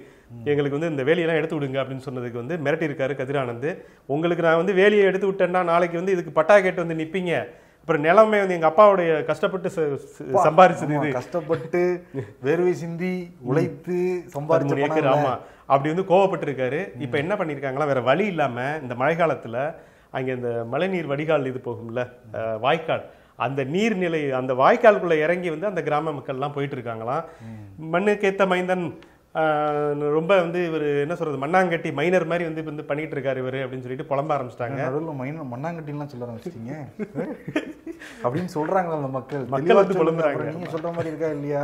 எங்களுக்கு 0.51 0.79
வந்து 0.79 0.93
இந்த 0.95 1.05
வேலியெல்லாம் 1.09 1.41
எடுத்து 1.41 1.59
விடுங்க 1.59 1.81
அப்படின்னு 1.83 2.07
சொன்னதுக்கு 2.09 2.43
வந்து 2.43 2.57
மிரட்டி 2.67 2.89
இருக்காரு 2.89 3.15
கதிரானந்த். 3.23 3.71
உங்களுக்கு 4.17 4.47
நான் 4.49 4.61
வந்து 4.63 4.77
வேலியை 4.83 5.07
எடுத்து 5.11 5.29
விட்டேன்னா 5.31 5.63
நாளைக்கு 5.73 6.01
வந்து 6.01 6.15
இதுக்கு 6.17 6.39
பட்டா 6.39 6.57
கேட்டு 6.67 6.85
வந்து 6.85 7.01
நிற்பீங்க 7.03 7.35
அப்புறம் 7.81 8.05
நிலமே 8.05 8.39
வந்து 8.43 8.57
எங்க 8.57 8.69
அப்பாவுடைய 8.71 9.11
கஷ்டப்பட்டு 9.29 9.69
சம்பாரிச்சது 10.47 10.95
இது. 10.99 11.09
கஷ்டப்பட்டு 11.19 11.81
வேர்வை 12.47 12.73
சிந்தி 12.83 13.13
உழைத்து 13.51 13.97
சம்பாதிச்ச 14.35 14.77
ஏக்கர் 14.87 15.05
இல்ல. 15.05 15.15
ஆமா. 15.17 15.33
அப்படி 15.73 15.93
வந்து 15.93 16.07
கோவப்பட்டிருக்காரு. 16.13 16.81
இப்ப 17.05 17.19
என்ன 17.19 17.35
பண்ணிருக்காங்களா 17.41 17.87
வேற 17.93 18.01
வழி 18.11 18.27
இல்லாம 18.33 18.67
இந்த 18.83 18.95
மழை 19.03 19.15
காலத்துல 19.17 19.57
அங்க 20.19 20.31
இந்த 20.39 20.51
மழைநீர் 20.73 21.11
வடிகால் 21.13 21.49
இது 21.51 21.61
போகும்ல 21.65 22.03
வாய்க்கால். 22.67 23.05
அந்த 23.47 23.61
நீர்நிலை 23.75 24.23
அந்த 24.39 24.53
வாய்க்காலுக்குள்ள 24.55 25.17
இறங்கி 25.27 25.51
வந்து 25.55 25.71
அந்த 25.71 25.83
கிராம 25.87 26.13
மக்கள்லாம் 26.17 26.57
போயிட்டு 26.57 26.77
இருக்காங்களாம். 26.77 27.25
மண்ணுக்கேத்த 27.95 28.47
மைந்தன் 28.53 28.85
ரொம்ப 30.15 30.31
வந்து 30.41 30.61
இவர் 30.69 30.85
என்ன 31.03 31.15
சொல்றது 31.19 31.39
மண்ணாங்கட்டி 31.43 31.91
மைனர் 31.99 32.25
மாதிரி 32.31 32.45
வந்து 32.49 32.63
வந்து 32.69 32.85
பண்ணிட்டு 32.85 33.15
இருக்காரு 33.17 33.41
இவரு 33.43 33.59
அப்படின்னு 33.65 33.85
சொல்லிட்டு 33.85 34.07
புலம்ப 34.11 34.31
ஆரம்பிச்சிட்டாங்க. 34.37 34.79
நடுவுல 34.87 35.13
மைன 35.21 35.45
மண்ணாங்கட்டிலாம் 35.51 36.11
சொல்ல 36.13 36.27
ஆரம்பிச்சிட்டீங்க? 36.27 36.73
அப்படின்னு 38.25 38.51
சொல்றாங்களா 38.55 38.97
அந்த 38.99 39.11
மக்கள். 39.19 39.45
மக்கள் 39.55 39.79
வந்து. 39.81 39.99
புலம்புறாங்க. 40.01 40.35
அப்புறம் 40.37 40.57
நீங்க 40.57 40.71
சொல்ற 40.75 40.91
மாதிரி 40.97 41.11
இருக்கா 41.13 41.29
இல்லையா? 41.37 41.63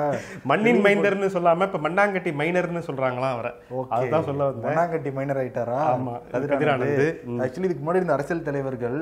மண்ணின் 0.51 0.81
மைந்தர்னு 0.85 1.31
சொல்லாம 1.37 1.67
இப்ப 1.69 1.81
மண்ணாங்கட்டி 1.89 2.33
மைனர்னு 2.43 2.83
சொல்றாங்களாம் 2.89 3.35
அவரை. 3.37 3.53
அதுதான் 3.97 4.29
சொல்ல 4.29 4.49
வந்தேன். 4.51 4.69
மண்ணாங்கட்டி 4.69 5.13
மைனர் 5.19 5.43
ஆயிட்டாரா? 5.43 5.81
ஆமா, 5.95 6.15
கதிரானந்து. 6.35 7.09
ஆக்சுவலி 7.45 7.69
இதுக்கு 7.71 7.85
முன்னாடி 7.87 8.05
இந்த 8.07 8.17
அரசியல் 8.19 8.47
தலைவர்கள் 8.51 8.99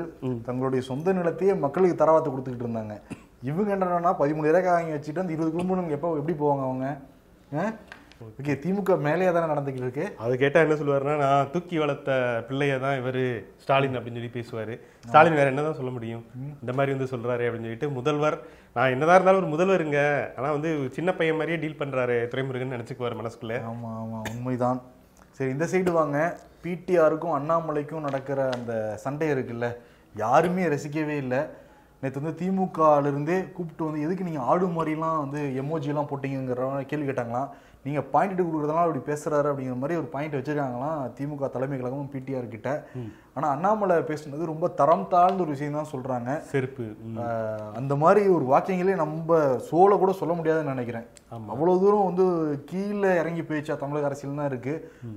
தங்களுடைய 0.49 0.83
சொந்த 0.91 1.13
நிலத்தையே 1.19 1.55
மக்களுக்கு 1.65 1.99
தரவாத்து 2.03 2.31
கொடுத்துக்கிட்டு 2.31 2.67
இருந்தாங்க. 2.67 2.95
இவங்க 3.51 3.75
என்னன்னா 3.75 4.13
பதிமூணு 4.23 4.49
ஏக்கர் 4.51 4.75
வாங்கி 4.77 4.95
வச்சுட்டு 4.97 5.23
அந்த 5.23 5.35
இருபது 5.37 5.51
குடும்பம் 5.51 5.95
எப்போ 5.97 6.15
எப்படி 6.21 6.37
போவாங்க 6.43 6.65
அவங்க? 6.69 6.87
ஓகே 8.25 8.53
திமுக 8.63 8.95
மேலேயே 9.05 9.31
தானே 9.31 9.47
நடந்துக்கிட்டு 9.53 9.87
இருக்கு? 9.87 10.05
அது 10.17 10.33
கேட்டா 10.37 10.59
என்ன 10.59 10.73
சொல்லுவாருன்னா 10.73 11.15
நான் 11.17 11.49
தூக்கி 11.53 11.77
வளர்த்த 11.77 12.11
பிள்ளைய 12.49 12.79
தான் 12.79 12.97
இவரு 13.01 13.23
ஸ்டாலின் 13.63 13.97
அப்படின்னு 13.97 14.19
சொல்லி 14.19 14.31
பேசுவாரு. 14.37 14.73
ஸ்டாலின் 15.07 15.37
வேற 15.39 15.49
என்னதான் 15.49 15.79
சொல்ல 15.79 15.91
முடியும்? 15.91 16.23
இந்த 16.61 16.73
மாதிரி 16.73 16.95
வந்து 16.95 17.11
சொல்றாரு 17.13 17.45
அப்படின்னு 17.47 17.67
சொல்லிட்டு 17.67 17.89
முதல்வர் 17.89 18.37
நான் 18.75 18.91
என்னதான் 18.91 19.17
இருந்தாலும் 19.17 19.41
ஒரு 19.43 19.51
முதல்வருங்க 19.55 19.99
ஆனா 20.37 20.51
வந்து 20.51 20.89
சின்ன 20.91 21.13
பையன் 21.13 21.35
மாதிரியே 21.35 21.59
டீல் 21.59 21.81
பண்றாரு 21.81 22.17
துரைமுருகன் 22.31 22.75
நினைச்சுக்குவாரு 22.77 23.19
மனசுக்குள்ள. 23.21 23.57
ஆமா 23.71 23.91
ஆமா 24.01 24.21
உண்மைதான். 24.33 24.81
சரி 25.31 25.49
இந்த 25.49 25.65
சைடு 25.65 25.91
வாங்க. 25.91 26.17
பிடிஆருக்கும் 26.63 27.35
அண்ணாமலைக்கும் 27.37 28.05
நடக்கிற 28.07 28.49
அந்த 28.57 28.73
சண்டை 29.03 29.27
இருக்குல்ல 29.35 29.67
யாருமே 30.15 30.65
ரசிக்கவே 30.65 31.15
இல்லை. 31.23 31.41
நேற்று 32.03 32.21
வந்து 32.21 32.39
திமுகல 32.39 33.07
இருந்தே 33.07 33.37
கூப்பிட்டு 33.55 33.83
வந்து 33.85 34.01
எதுக்கு 34.01 34.23
நீங்க 34.23 34.41
ஆடு 34.51 34.65
மாதிரிலாம் 34.67 35.21
வந்து 35.23 35.41
எமோஜி 35.61 35.91
எல்லாம் 35.91 36.09
போட்டீங்கிற 36.09 36.85
கேள்வி 36.91 37.07
கேட்டாங்களாம். 37.07 37.49
நீங்க 37.85 38.01
பாயிண்ட் 38.13 38.33
எடுத்து 38.33 38.47
கொடுக்குறதுனால 38.47 38.85
அப்படி 38.85 39.01
பேசுறாரு 39.09 39.47
அப்படிங்கிற 39.49 39.77
மாதிரி 39.81 39.99
ஒரு 40.01 40.07
பாயிண்ட் 40.13 40.37
வச்சிருக்காங்களாம் 40.37 41.01
திமுக 41.17 41.49
தலைமை 41.55 41.75
கழகமும் 41.77 42.13
பிடிஆர் 42.13 42.53
கிட்ட. 42.53 42.69
ஆனா 43.37 43.47
அண்ணாமலை 43.53 43.95
பேசுனது 44.09 44.49
ரொம்ப 44.51 44.65
தரம் 44.79 45.07
தாழ்ந்த 45.13 45.43
ஒரு 45.43 45.51
விஷயம் 45.53 45.77
தான் 45.77 45.89
சொல்றாங்க. 45.91 46.29
செருப்பு. 46.51 46.85
அந்த 47.79 47.93
மாதிரி 48.03 48.21
ஒரு 48.35 48.45
வாக்கியங்களே 48.51 48.95
நம்ம 49.01 49.37
சோலை 49.69 49.95
கூட 50.03 50.11
சொல்ல 50.19 50.33
முடியாதுன்னு 50.37 50.73
நினைக்கிறேன். 50.75 51.05
அவ்வளவு 51.53 51.81
தூரம் 51.83 52.07
வந்து 52.09 52.25
கீழே 52.71 53.11
இறங்கி 53.21 53.43
போயிடுச்சா 53.49 53.75
தமிழக 53.81 54.09
அரசியல் 54.09 54.39
தான் 54.41 54.51
இருக்கு 54.51 54.73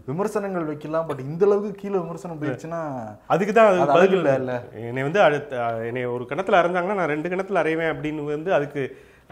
விமர்சனங்கள் 0.08 0.70
வைக்கலாம் 0.70 1.08
பட் 1.10 1.22
இந்த 1.28 1.44
அளவுக்கு 1.48 1.72
கீழே 1.82 1.96
விமர்சனம் 2.02 2.40
போயிடுச்சுன்னா 2.42 2.80
அதுக்கு 3.34 3.54
தான் 3.54 3.70
பதில் 3.94 4.16
இல்ல, 4.18 4.32
இல்ல. 4.42 4.54
என்னை 4.88 5.04
வந்து 5.08 5.22
அடுத்த 5.26 5.54
என்னை 5.90 6.02
ஒரு 6.16 6.26
கணத்துல 6.32 6.60
அரைஞ்சாங்கன்னா 6.62 7.00
நான் 7.00 7.14
ரெண்டு 7.14 7.32
கணத்துல 7.34 7.62
அறைவேன் 7.64 7.94
அப்படின்னு 7.94 8.32
வந்து 8.36 8.52
அதுக்கு 8.58 8.82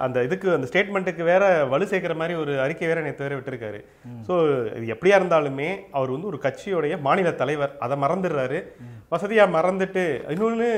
அந்த 0.04 0.22
இதுக்கு 0.26 0.48
அந்த 0.54 0.66
ஸ்டேட்மெண்ட்டுக்கு 0.70 1.22
வேற 1.30 1.44
வலு 1.72 1.84
சேர்க்கிற 1.90 2.14
மாதிரி 2.20 2.34
ஒரு 2.40 2.52
அறிக்கை 2.64 2.88
வேற 2.90 3.00
நேற்று 3.04 3.24
வேற 3.26 3.34
விட்டுருக்காரு. 3.36 3.78
ஸோ 4.26 4.34
இது 4.78 4.92
எப்படியா 4.94 5.18
இருந்தாலுமே 5.20 5.68
அவர் 5.98 6.14
வந்து 6.14 6.30
ஒரு 6.32 6.40
கட்சியோடைய 6.46 6.96
மாநில 7.06 7.30
தலைவர். 7.42 7.72
அதை 7.86 7.96
மறந்துடுறாரு. 8.04 8.58
வசதியா 9.14 9.46
மறந்துட்டு 9.58 10.04
இன்னொன்னு 10.34 10.70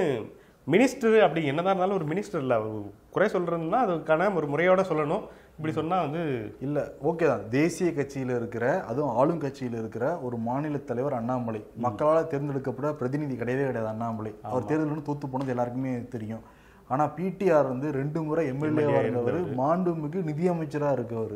மினிஸ்டர் 0.66 1.14
அப்படி 1.24 1.42
என்னதான் 1.50 1.74
இருந்தாலும் 1.74 1.98
ஒரு 1.98 2.06
மினிஸ்டர் 2.10 2.42
இல்லை. 2.44 2.56
அவர் 2.60 2.72
குறை 3.14 3.28
சொல்றதுன்னா 3.34 3.78
அதுக்கான 3.86 4.30
ஒரு 4.38 4.46
முறையோட 4.52 4.80
சொல்லணும். 4.90 5.24
இப்படி 5.56 5.72
சொன்னா 5.78 5.96
வந்து 6.06 6.22
இல்ல 6.66 6.78
ஓகே 7.10 7.28
தான். 7.30 7.44
தேசிய 7.54 7.88
கட்சியில 7.96 8.36
இருக்கிற 8.40 8.64
அதுவும் 8.90 9.14
ஆளும் 9.20 9.40
கட்சியில 9.44 9.78
இருக்கிற 9.82 10.04
ஒரு 10.26 10.36
மாநில 10.48 10.78
தலைவர் 10.90 11.18
அண்ணாமலை. 11.20 11.62
மக்களால் 11.86 12.30
தேர்ந்தெடுக்கப்பட 12.32 12.90
பிரதிநிதி 13.00 13.36
கிடையவே 13.40 13.64
கிடையாது 13.68 13.90
அண்ணாமலை. 13.94 14.32
அவர் 14.50 14.68
தேர்தல் 14.70 15.08
தூத்து 15.08 15.32
போனது 15.32 15.54
எல்லாருக்குமே 15.54 15.94
தெரியும். 16.14 16.44
ஆனா 16.88 17.04
பிடிஆர் 17.16 17.66
வந்து 17.72 17.92
ரெண்டு 17.92 18.22
முறை 18.22 18.50
எம்எல்ஏவா 18.50 19.00
இருந்தவர். 19.00 19.38
மாண்புமிகு 19.56 20.20
நிதியமைச்சரா 20.30 20.90
இருக்கவர். 20.96 21.34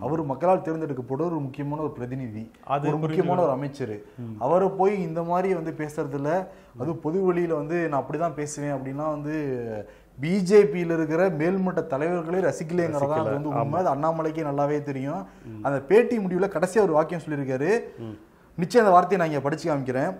அவர் 0.00 0.22
மக்களால் 0.22 0.62
தேர்ந்தெடுக்கப்பட்ட 0.62 1.24
ஒரு 1.24 1.38
முக்கியமான 1.40 1.82
ஒரு 1.82 1.92
பிரதிநிதி. 1.92 2.50
அது 2.64 2.88
ஒரு 2.88 2.96
முக்கியமான 2.96 3.42
ஒரு 3.42 3.50
அமைச்சர். 3.50 3.96
அவரை 4.38 4.68
போய் 4.68 5.02
இந்த 5.02 5.22
மாதிரி 5.22 5.54
வந்து 5.54 5.74
பேசுறதுல 5.78 6.46
அது 6.78 6.94
பொது 6.96 7.18
வெளியில 7.32 7.48
வந்து 7.48 7.88
நான் 7.88 8.04
அப்படிதான் 8.04 8.38
பேசுவேன் 8.40 8.74
அப்படின்னா 8.74 9.08
வந்து 9.16 9.34
பிஜேபியில 10.20 10.96
இருக்கிற 10.98 11.30
மேல்மட்ட 11.30 11.86
தலைவர்களே 11.86 12.40
ரசிக்கலைங்கிறதா 12.48 13.16
அது 13.22 13.30
வந்து 13.30 13.48
உண்மை. 13.48 13.84
அது 13.84 13.92
அண்ணாமலைக்கே 13.94 14.44
நல்லாவே 14.48 14.82
தெரியும். 14.82 15.22
அந்த 15.62 15.80
பேட்டி 15.80 16.18
முடிவுல 16.18 16.48
கடைசியா 16.56 16.80
ஒரு 16.80 16.92
வாக்கியம் 16.92 17.22
சொல்லியிருக்காரு. 17.26 17.70
நிச்சயம் 18.56 18.86
அந்த 18.86 18.96
வார்த்தையை 18.96 19.18
நான் 19.18 19.28
இங்க 19.28 19.40
படிச்சு 19.40 19.66
காமிக்கிறேன். 19.68 20.12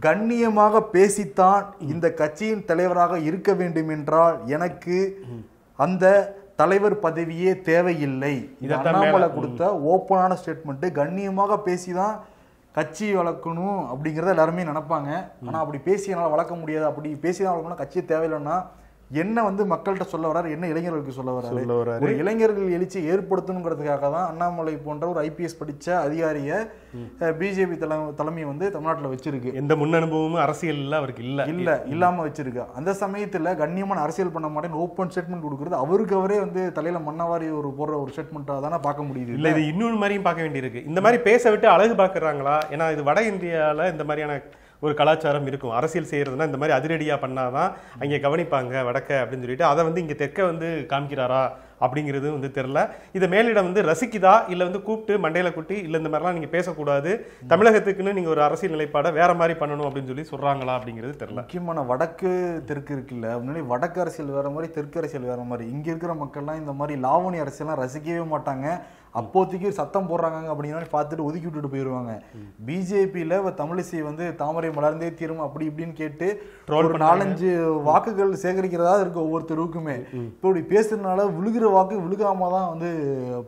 கண்ணியமாக 0.00 0.86
பேசித்தான் 0.92 1.64
இந்த 1.78 2.12
கட்சியின் 2.12 2.64
தலைவராக 2.64 3.18
இருக்க 3.18 3.52
வேண்டும் 3.52 3.88
என்றால் 3.88 4.40
எனக்கு 4.46 5.24
அந்த 5.76 6.36
தலைவர் 6.56 7.00
பதவியே 7.00 7.60
தேவையில்லை. 7.60 8.56
இது 8.60 8.74
அண்ணாமலை 8.74 9.12
மேல- 9.12 9.28
கொடுத்த 9.28 9.80
ஓப்பனான 9.84 10.36
ஸ்டேட்மெண்ட் 10.44 10.92
கண்ணியமாக 10.92 11.60
பேசிதான் 11.64 12.18
கட்சி 12.72 13.16
வளர்க்கணும் 13.16 13.86
அப்படிங்கறத 13.92 14.28
எல்லாருமே 14.28 14.62
நினைப்பாங்க. 14.62 15.28
ஆனா 15.46 15.58
அப்படி 15.58 15.78
பேசி 15.78 16.10
என்னால 16.10 16.28
வளர்க்க 16.28 16.54
முடியாது. 16.54 16.84
அப்படி 16.84 17.16
பேசி 17.16 17.44
தான் 17.44 17.56
வளர்க்கணும். 17.56 17.74
கட்சி 17.74 18.00
தேவையில்லைன்னா 18.00 18.64
என்ன 19.22 19.42
வந்து 19.46 19.62
மக்கள்கிட்ட 19.72 20.04
சொல்ல 20.12 20.26
வராரு 20.30 20.48
என்ன 20.54 20.68
இளைஞர்களுக்கு 20.70 21.12
சொல்ல 21.16 21.32
வராரு. 21.36 22.00
ஒரு 22.04 22.12
இளைஞர்கள் 22.20 22.72
எழுச்சி 22.76 22.98
ஏற்படுத்தணுங்கிறதுக்காக 23.10 24.08
தான் 24.14 24.26
அண்ணாமலை 24.30 24.74
போன்ற 24.86 25.04
ஒரு 25.12 25.20
ஐபிஎஸ் 25.28 25.58
படிச்ச 25.60 25.86
அதிகாரிய 26.06 26.50
பிஜேபி 27.40 27.76
தலைமை 28.20 28.44
வந்து 28.50 28.66
தமிழ்நாட்டுல 28.74 29.10
வச்சிருக்கு. 29.12 29.52
எந்த 29.62 29.76
முன் 29.80 29.98
அனுபவமும் 30.00 30.42
அரசியல்ல 30.46 30.98
அவருக்கு 31.00 31.24
இல்ல. 31.28 31.46
இல்ல 31.54 31.78
இல்லாம 31.94 32.26
வச்சிருக்கு. 32.26 32.64
அந்த 32.80 32.96
சமயத்துல 33.02 33.54
கண்ணியமான 33.62 34.04
அரசியல் 34.06 34.34
பண்ண 34.36 34.50
மாட்டேன்னு 34.54 34.82
ஓப்பன் 34.86 35.12
ஸ்டேட்மெண்ட் 35.14 35.46
கொடுக்குறது 35.46 35.82
அவருக்கு 35.84 36.16
அவரே 36.20 36.38
வந்து 36.44 36.64
தலையில 36.78 37.04
மண்ணவாரி 37.08 37.48
ஒரு 37.60 37.72
போடுற 37.80 37.96
ஒரு 38.02 38.12
ஸ்டேட்மெண்ட்டா 38.16 38.60
தானே 38.66 38.80
பார்க்க 38.88 39.08
முடியுது. 39.08 39.38
இல்ல 39.38 39.54
இது 39.56 39.64
இன்னொரு 39.72 39.98
மாதிரியும் 40.02 40.28
பார்க்க 40.28 40.46
வேண்டியிருக்கு. 40.46 40.86
இந்த 40.92 41.00
மாதிரி 41.00 41.22
பேச 41.30 41.50
விட்டு 41.50 41.68
அழகு 41.76 41.96
பார்க்கறாங்களா? 42.04 42.58
ஏன்னா 42.74 42.92
இது 42.96 43.08
வட 43.10 43.20
இந்தியால 43.32 43.90
இந்த 43.94 44.04
மாதிரியான 44.04 44.42
ஒரு 44.84 44.94
கலாச்சாரம் 45.00 45.46
இருக்கும். 45.50 45.76
அரசியல் 45.80 46.10
செய்கிறதுனா 46.12 46.48
இந்த 46.50 46.60
மாதிரி 46.62 46.76
அதிரடியாக 46.78 47.18
பண்ணால் 47.26 47.54
தான் 47.58 47.70
அங்கே 48.02 48.18
கவனிப்பாங்க 48.26 48.82
வடக்க 48.88 49.12
அப்படின்னு 49.22 49.46
சொல்லிட்டு. 49.46 49.70
அதை 49.72 49.84
வந்து 49.88 50.02
இங்கே 50.04 50.18
தெற்க 50.24 50.40
வந்து 50.50 50.68
காமிக்கிறாரா 50.92 51.44
அப்படிங்கிறது 51.84 52.28
வந்து 52.34 52.48
தெரில 52.56 52.80
இதை 53.16 53.26
மேலிடம் 53.32 53.66
வந்து 53.68 53.82
ரசிக்குதா? 53.88 54.34
இல்லை 54.52 54.64
வந்து 54.68 54.80
கூப்பிட்டு 54.86 55.14
மண்டையில 55.24 55.48
குட்டி 55.56 55.76
இல்லை 55.86 55.96
இந்த 56.00 56.10
மாதிரிலாம் 56.12 56.36
நீங்கள் 56.38 56.52
பேசக்கூடாது. 56.54 57.10
தமிழகத்துக்குன்னு 57.52 58.14
நீங்கள் 58.18 58.34
ஒரு 58.34 58.42
அரசியல் 58.46 58.74
நிலைப்பாடை 58.74 59.10
வேற 59.18 59.30
மாதிரி 59.40 59.54
பண்ணணும் 59.62 59.86
அப்படின்னு 59.88 60.10
சொல்லி 60.12 60.24
சொல்கிறாங்களா 60.30 60.76
அப்படிங்கிறது 60.78 61.14
தெரில 61.22 61.42
முக்கியமான 61.42 61.84
வடக்கு 61.90 62.30
தெற்கு 62.70 62.94
இருக்குல்ல. 62.96 63.26
முன்னாடி 63.40 63.64
வடக்கு 63.72 64.00
அரசியல் 64.04 64.36
வேற 64.38 64.48
மாதிரி 64.54 64.70
தெற்கு 64.76 65.00
அரசியல் 65.02 65.30
வேற 65.32 65.42
மாதிரி. 65.50 65.66
இங்கே 65.74 65.90
இருக்கிற 65.92 66.14
மக்கள்லாம் 66.22 66.62
இந்த 66.62 66.74
மாதிரி 66.80 66.96
லாவணி 67.06 67.40
அரசியல்லாம் 67.44 67.82
ரசிக்கவே 67.84 68.24
மாட்டாங்க. 68.34 68.68
அப்போதைக்கு 69.20 69.68
சத்தம் 69.78 70.08
போடுறாங்க 70.10 70.50
அப்படிங்கிற 70.52 70.88
பார்த்துட்டு 70.94 71.26
ஒதுக்கி 71.28 71.46
விட்டுட்டு 71.46 71.72
போயிருவாங்க. 71.74 72.12
பிஜேபியில 72.68 73.40
தமிழிசை 73.60 74.00
வந்து 74.08 74.24
தாமரை 74.40 74.70
மலர்ந்தே 74.76 75.08
தீரும் 75.20 75.44
அப்படி 75.46 75.64
இப்படின்னு 75.70 75.94
கேட்டு 76.00 76.28
ஒரு 76.80 77.00
நாலஞ்சு 77.04 77.50
வாக்குகள் 77.88 78.32
சேகரிக்கிறதா 78.44 78.94
இருக்கு 79.02 79.20
ஒவ்வொரு 79.26 79.44
தெருவுக்குமே. 79.50 79.96
இப்போ 80.30 80.46
இப்படி 80.50 80.64
பேசுறதுனால 80.74 81.28
விழுகிற 81.38 81.70
வாக்கு 81.76 82.02
விழுகாம 82.06 82.50
தான் 82.56 82.68
வந்து 82.72 82.90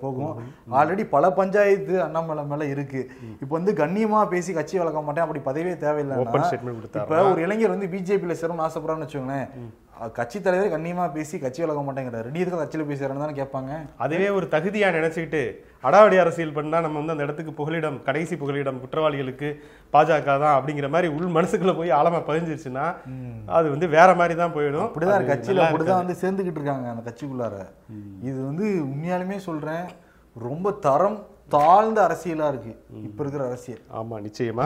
போகும். 0.04 0.34
ஆல்ரெடி 0.78 1.06
பல 1.16 1.32
பஞ்சாயத்து 1.40 1.96
அண்ணாமலை 2.06 2.44
மேல 2.52 2.70
இருக்கு. 2.74 3.02
இப்போ 3.42 3.52
வந்து 3.58 3.74
கண்ணியமா 3.82 4.22
பேசி 4.34 4.52
கட்சி 4.60 4.80
வளர்க்க 4.82 5.06
மாட்டேன். 5.08 5.26
அப்படி 5.26 5.42
பதவியே 5.50 5.76
தேவையில்லை 5.84 6.16
இப்ப 7.02 7.20
ஒரு 7.32 7.42
இளைஞர் 7.46 7.74
வந்து 7.74 7.92
பிஜேபியில 7.96 8.36
சேரணும்னு 8.40 8.66
ஆசைப்படுறான்னு 8.68 9.06
வச்சுக்கோங்களேன். 9.06 9.48
கட்சி 10.16 10.38
தலைவர் 10.40 10.72
கண்ணியமா 10.72 11.04
பேசி 11.14 11.36
கட்சி 11.44 11.60
வளர்க்க 11.62 11.82
மாட்டேங்கிறாரு. 11.86 12.28
நீ 12.34 12.38
எதுக்கு 12.42 12.60
கட்சியில 12.60 12.84
பேசுறேன்னு 12.90 13.22
தானே 13.24 13.34
கேட்பாங்க. 13.38 13.70
அதுவே 14.04 14.28
ஒரு 14.38 14.46
தகுதியா 14.54 14.88
நினைச்சுக்கிட்டு 14.96 15.42
அடாவடி 15.88 16.16
அரசியல் 16.22 16.54
பண்ணா 16.58 16.78
நம்ம 16.84 16.98
வந்து 17.00 17.14
அந்த 17.14 17.26
இடத்துக்கு 17.26 17.52
புகலிடம் 17.60 17.98
கடைசி 18.08 18.34
புகலிடம் 18.42 18.80
குற்றவாளிகளுக்கு 18.82 19.48
பாஜக 19.94 20.26
தான் 20.44 20.56
அப்படிங்கிற 20.58 20.88
மாதிரி 20.94 21.08
உள் 21.16 21.34
மனசுக்குள்ள 21.38 21.74
போய் 21.80 21.96
ஆழமா 21.98 22.20
பதிஞ்சிருச்சுன்னா 22.28 22.86
அது 23.58 23.66
வந்து 23.74 23.88
வேற 23.96 24.10
மாதிரி 24.20 24.36
தான் 24.42 24.54
போயிடும். 24.58 24.88
அப்படிதான் 24.88 25.30
கட்சியில 25.32 25.64
அப்படிதான் 25.68 26.02
வந்து 26.02 26.20
சேர்ந்துகிட்டு 26.22 26.60
இருக்காங்க 26.60 26.88
அந்த 26.94 27.04
கட்சிக்குள்ளார. 27.08 27.56
இது 28.28 28.38
வந்து 28.50 28.66
உண்மையாலுமே 28.90 29.38
சொல்றேன் 29.48 29.84
ரொம்ப 30.36 30.72
தரம் 30.86 31.18
தாழ்ந்த 31.48 31.98
அரசியலா 32.06 32.48
இருக்கு. 32.48 32.72
இப்ப 33.02 33.18
இருக்கிற 33.18 33.46
அரசியல். 33.46 33.80
ஆமா 33.94 34.16
நிச்சயமா. 34.26 34.64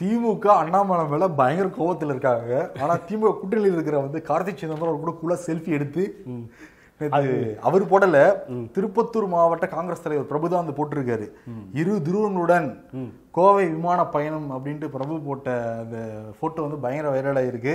திமுக 0.00 0.46
அண்ணாமலை 0.46 1.06
மேல 1.06 1.28
பயங்கர 1.28 1.68
கோவத்துல 1.68 2.12
இருக்காங்க. 2.14 2.70
ஆனா 2.80 2.94
திமுக 3.08 3.34
கூட்டணியில் 3.40 3.76
இருக்கிற 3.76 3.98
வந்து 3.98 4.22
கார்த்திக் 4.28 4.62
சிதம்பரம் 4.62 5.00
கூட 5.00 5.12
கூட 5.20 5.38
செல்ஃபி 5.46 5.68
எடுத்து 5.68 6.04
அது 7.16 7.58
அவர் 7.60 7.90
போடல. 7.92 8.18
திருப்பத்தூர் 8.74 9.26
மாவட்ட 9.28 9.66
காங்கிரஸ் 9.66 10.02
தலைவர் 10.02 10.30
பிரபுதான் 10.32 10.62
வந்து 10.62 10.78
போட்டிருக்காரு. 10.78 11.26
இரு 11.72 12.02
துருவங்களுடன் 12.06 12.68
கோவை 13.30 13.64
விமான 13.68 14.00
பயணம் 14.04 14.48
அப்படின்ட்டு 14.54 14.88
பிரபு 14.94 15.14
போட்ட 15.20 15.50
அந்த 15.78 15.98
போட்டோ 16.40 16.62
வந்து 16.62 16.76
பயங்கர 16.76 17.12
வைரலா 17.14 17.46
இருக்கு 17.46 17.74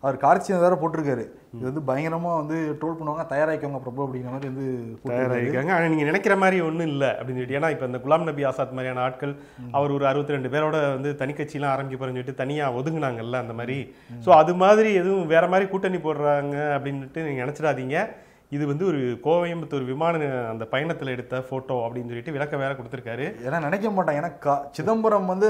அவர் 0.00 0.20
கார்த்திக் 0.24 0.64
வேற 0.64 0.74
போட்டிருக்காரு. 0.82 1.24
இது 1.56 1.64
வந்து 1.70 1.82
பயங்கரமா 1.88 2.32
வந்து 2.40 2.78
ட்ரோல் 2.80 2.96
பண்ணுவாங்க 2.98 3.24
தயாராக்கிக்கோங்க 3.32 3.80
பிரபு 3.86 4.04
அப்படிங்கிற 4.06 4.30
மாதிரி 4.34 4.50
வந்து. 4.52 4.66
தயாராகிருக்காங்க. 5.08 5.72
ஆனா 5.76 5.86
நீங்க 5.86 6.04
நினைக்கிற 6.04 6.36
மாதிரி 6.36 6.60
ஒண்ணும் 6.60 6.86
இல்ல 6.86 7.04
அப்படின்னு 7.18 7.40
சொல்லிட்டு. 7.40 7.58
ஏன்னா 7.60 7.70
இப்ப 7.70 7.86
இந்த 7.86 7.98
குலாம் 7.98 8.28
நபி 8.30 8.44
ஆசாத் 8.44 8.76
மாதிரியான 8.78 9.00
ஆட்கள் 9.00 9.34
அவர் 9.70 9.90
ஒரு 9.90 10.06
அறுபத்தி 10.06 10.36
ரெண்டு 10.36 10.48
பேரோட 10.48 10.76
வந்து 10.94 11.12
தனிக்கட்சியெல்லாம் 11.18 11.74
ஆரம்பிக்க 11.74 11.98
போறேன்னு 12.00 12.18
சொல்லிட்டு 12.18 12.34
தனியா 12.34 12.72
ஒதுங்குனாங்கல்ல 12.72 13.44
அந்த 13.44 13.52
மாதிரி. 13.52 13.94
சோ 14.24 14.30
அது 14.30 14.54
மாதிரி 14.54 14.92
எதுவும் 14.94 15.26
வேற 15.26 15.46
மாதிரி 15.48 15.68
கூட்டணி 15.70 15.96
போடுறாங்க 15.96 16.56
அப்படின்ட்டு 16.76 17.26
நீங்க 17.28 17.44
நினைச்சிடாதீங்க. 17.44 18.06
இது 18.52 18.64
வந்து 18.66 18.84
ஒரு 18.86 18.98
கோயம்புத்தூர் 19.24 19.86
விமான 19.88 20.16
அந்த 20.50 20.64
பயணத்துல 20.72 21.14
எடுத்த 21.14 21.40
போட்டோ 21.48 21.76
அப்படின்னு 21.84 22.10
சொல்லிட்டு 22.10 22.34
விளக்கம் 22.36 22.62
வேற 22.62 22.72
கொடுத்திருக்காரு. 22.74 23.26
ஏன்னா 23.46 23.60
நினைக்க 23.64 23.90
மாட்டான். 23.90 24.18
ஏன்னா 24.20 24.30
சிதம்பரம் 24.76 25.30
வந்து 25.32 25.48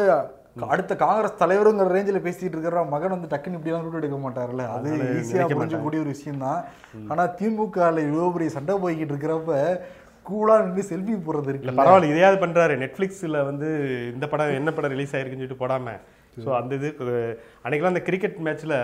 அடுத்த 0.66 0.92
காங்கிரஸ் 0.96 1.40
தலைவருங்கிற 1.40 1.86
ரேஞ்சில 1.92 2.18
பேசிட்டு 2.24 2.56
இருக்கிற 2.56 2.80
மகன் 2.90 3.14
வந்து 3.14 3.30
டக்குன்னு 3.30 3.58
இப்படி 3.58 3.70
எல்லாம் 3.70 3.86
ரூட் 3.86 3.98
எடுக்க 4.00 4.18
மாட்டாருல்ல. 4.20 4.64
அது 4.70 4.88
அதனால 4.90 5.08
ஈஸியா 5.14 5.36
நினைக்க 5.36 5.56
புரிஞ்சக்கூடிய 5.58 6.02
ஒரு 6.02 6.12
விஷயம் 6.14 6.42
தான் 6.44 6.60
ஆனா 7.10 7.24
திமுக 7.38 7.78
இவ்வளவு 8.02 8.34
பெரிய 8.34 8.50
சண்டை 8.56 8.76
போய்கிட்டு 8.82 9.14
இருக்கிறப்ப 9.14 9.56
கூலா 10.26 10.56
நின்று 10.60 10.82
செல்ஃபி 10.90 11.14
போடுறது 11.18 11.42
இல்ல 11.42 11.52
இருக்குல்ல. 11.52 11.78
பரவாயில்ல 11.80 12.10
இதையாவது 12.12 12.38
பண்றாரு. 12.42 12.74
நெட்ஃபிளிக்ஸ்ல 12.82 13.38
வந்து 13.46 13.68
இந்த 14.12 14.26
படம் 14.28 14.58
என்ன 14.58 14.72
படம் 14.72 14.94
ரிலீஸ் 14.94 15.14
ஆயிருக்குன்னு 15.14 15.42
சொல்லிட்டு 15.42 15.62
போடாம. 15.64 15.94
சோ 16.36 16.50
அந்த 16.58 16.72
இது 16.78 16.90
அஹ், 17.04 17.34
அன்னைக்கெல்லாம் 17.64 17.94
அந்த 17.94 18.04
கிரிக்கெட் 18.06 18.38
மேட்ச்ல 18.46 18.76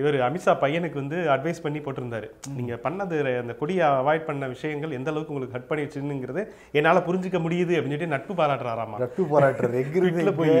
இவர் 0.00 0.16
அமித்ஷா 0.26 0.52
பையனுக்கு 0.62 0.98
வந்து 1.02 1.16
அட்வைஸ் 1.34 1.60
பண்ணி 1.64 1.80
போட்டிருந்தாரு. 1.84 2.28
நீங்க 2.56 2.74
பண்ணது 2.84 3.16
அந்த 3.42 3.54
கொடியை 3.60 3.84
அவாய்ட் 4.00 4.24
பண்ண 4.28 4.46
விஷயங்கள் 4.54 4.96
எந்த 4.98 5.10
அளவுக்கு 5.10 5.34
உங்களுக்கு 5.34 5.56
ஹட் 5.56 5.68
பண்ணிடுச்சுங்கிறது 5.70 6.42
என்னால 6.78 7.02
புரிஞ்சுக்க 7.08 7.40
முடியுது 7.44 7.74
அப்படின்னு 7.76 7.96
சொல்லிட்டு 7.96 8.14
நட்பு 8.14 8.34
பாராட்டுறாராமா. 8.40 8.98
நட்பு 9.04 9.24
பாராட்டுறது 9.32 9.78
எங்கிருந்து 9.82 10.34
போய். 10.40 10.56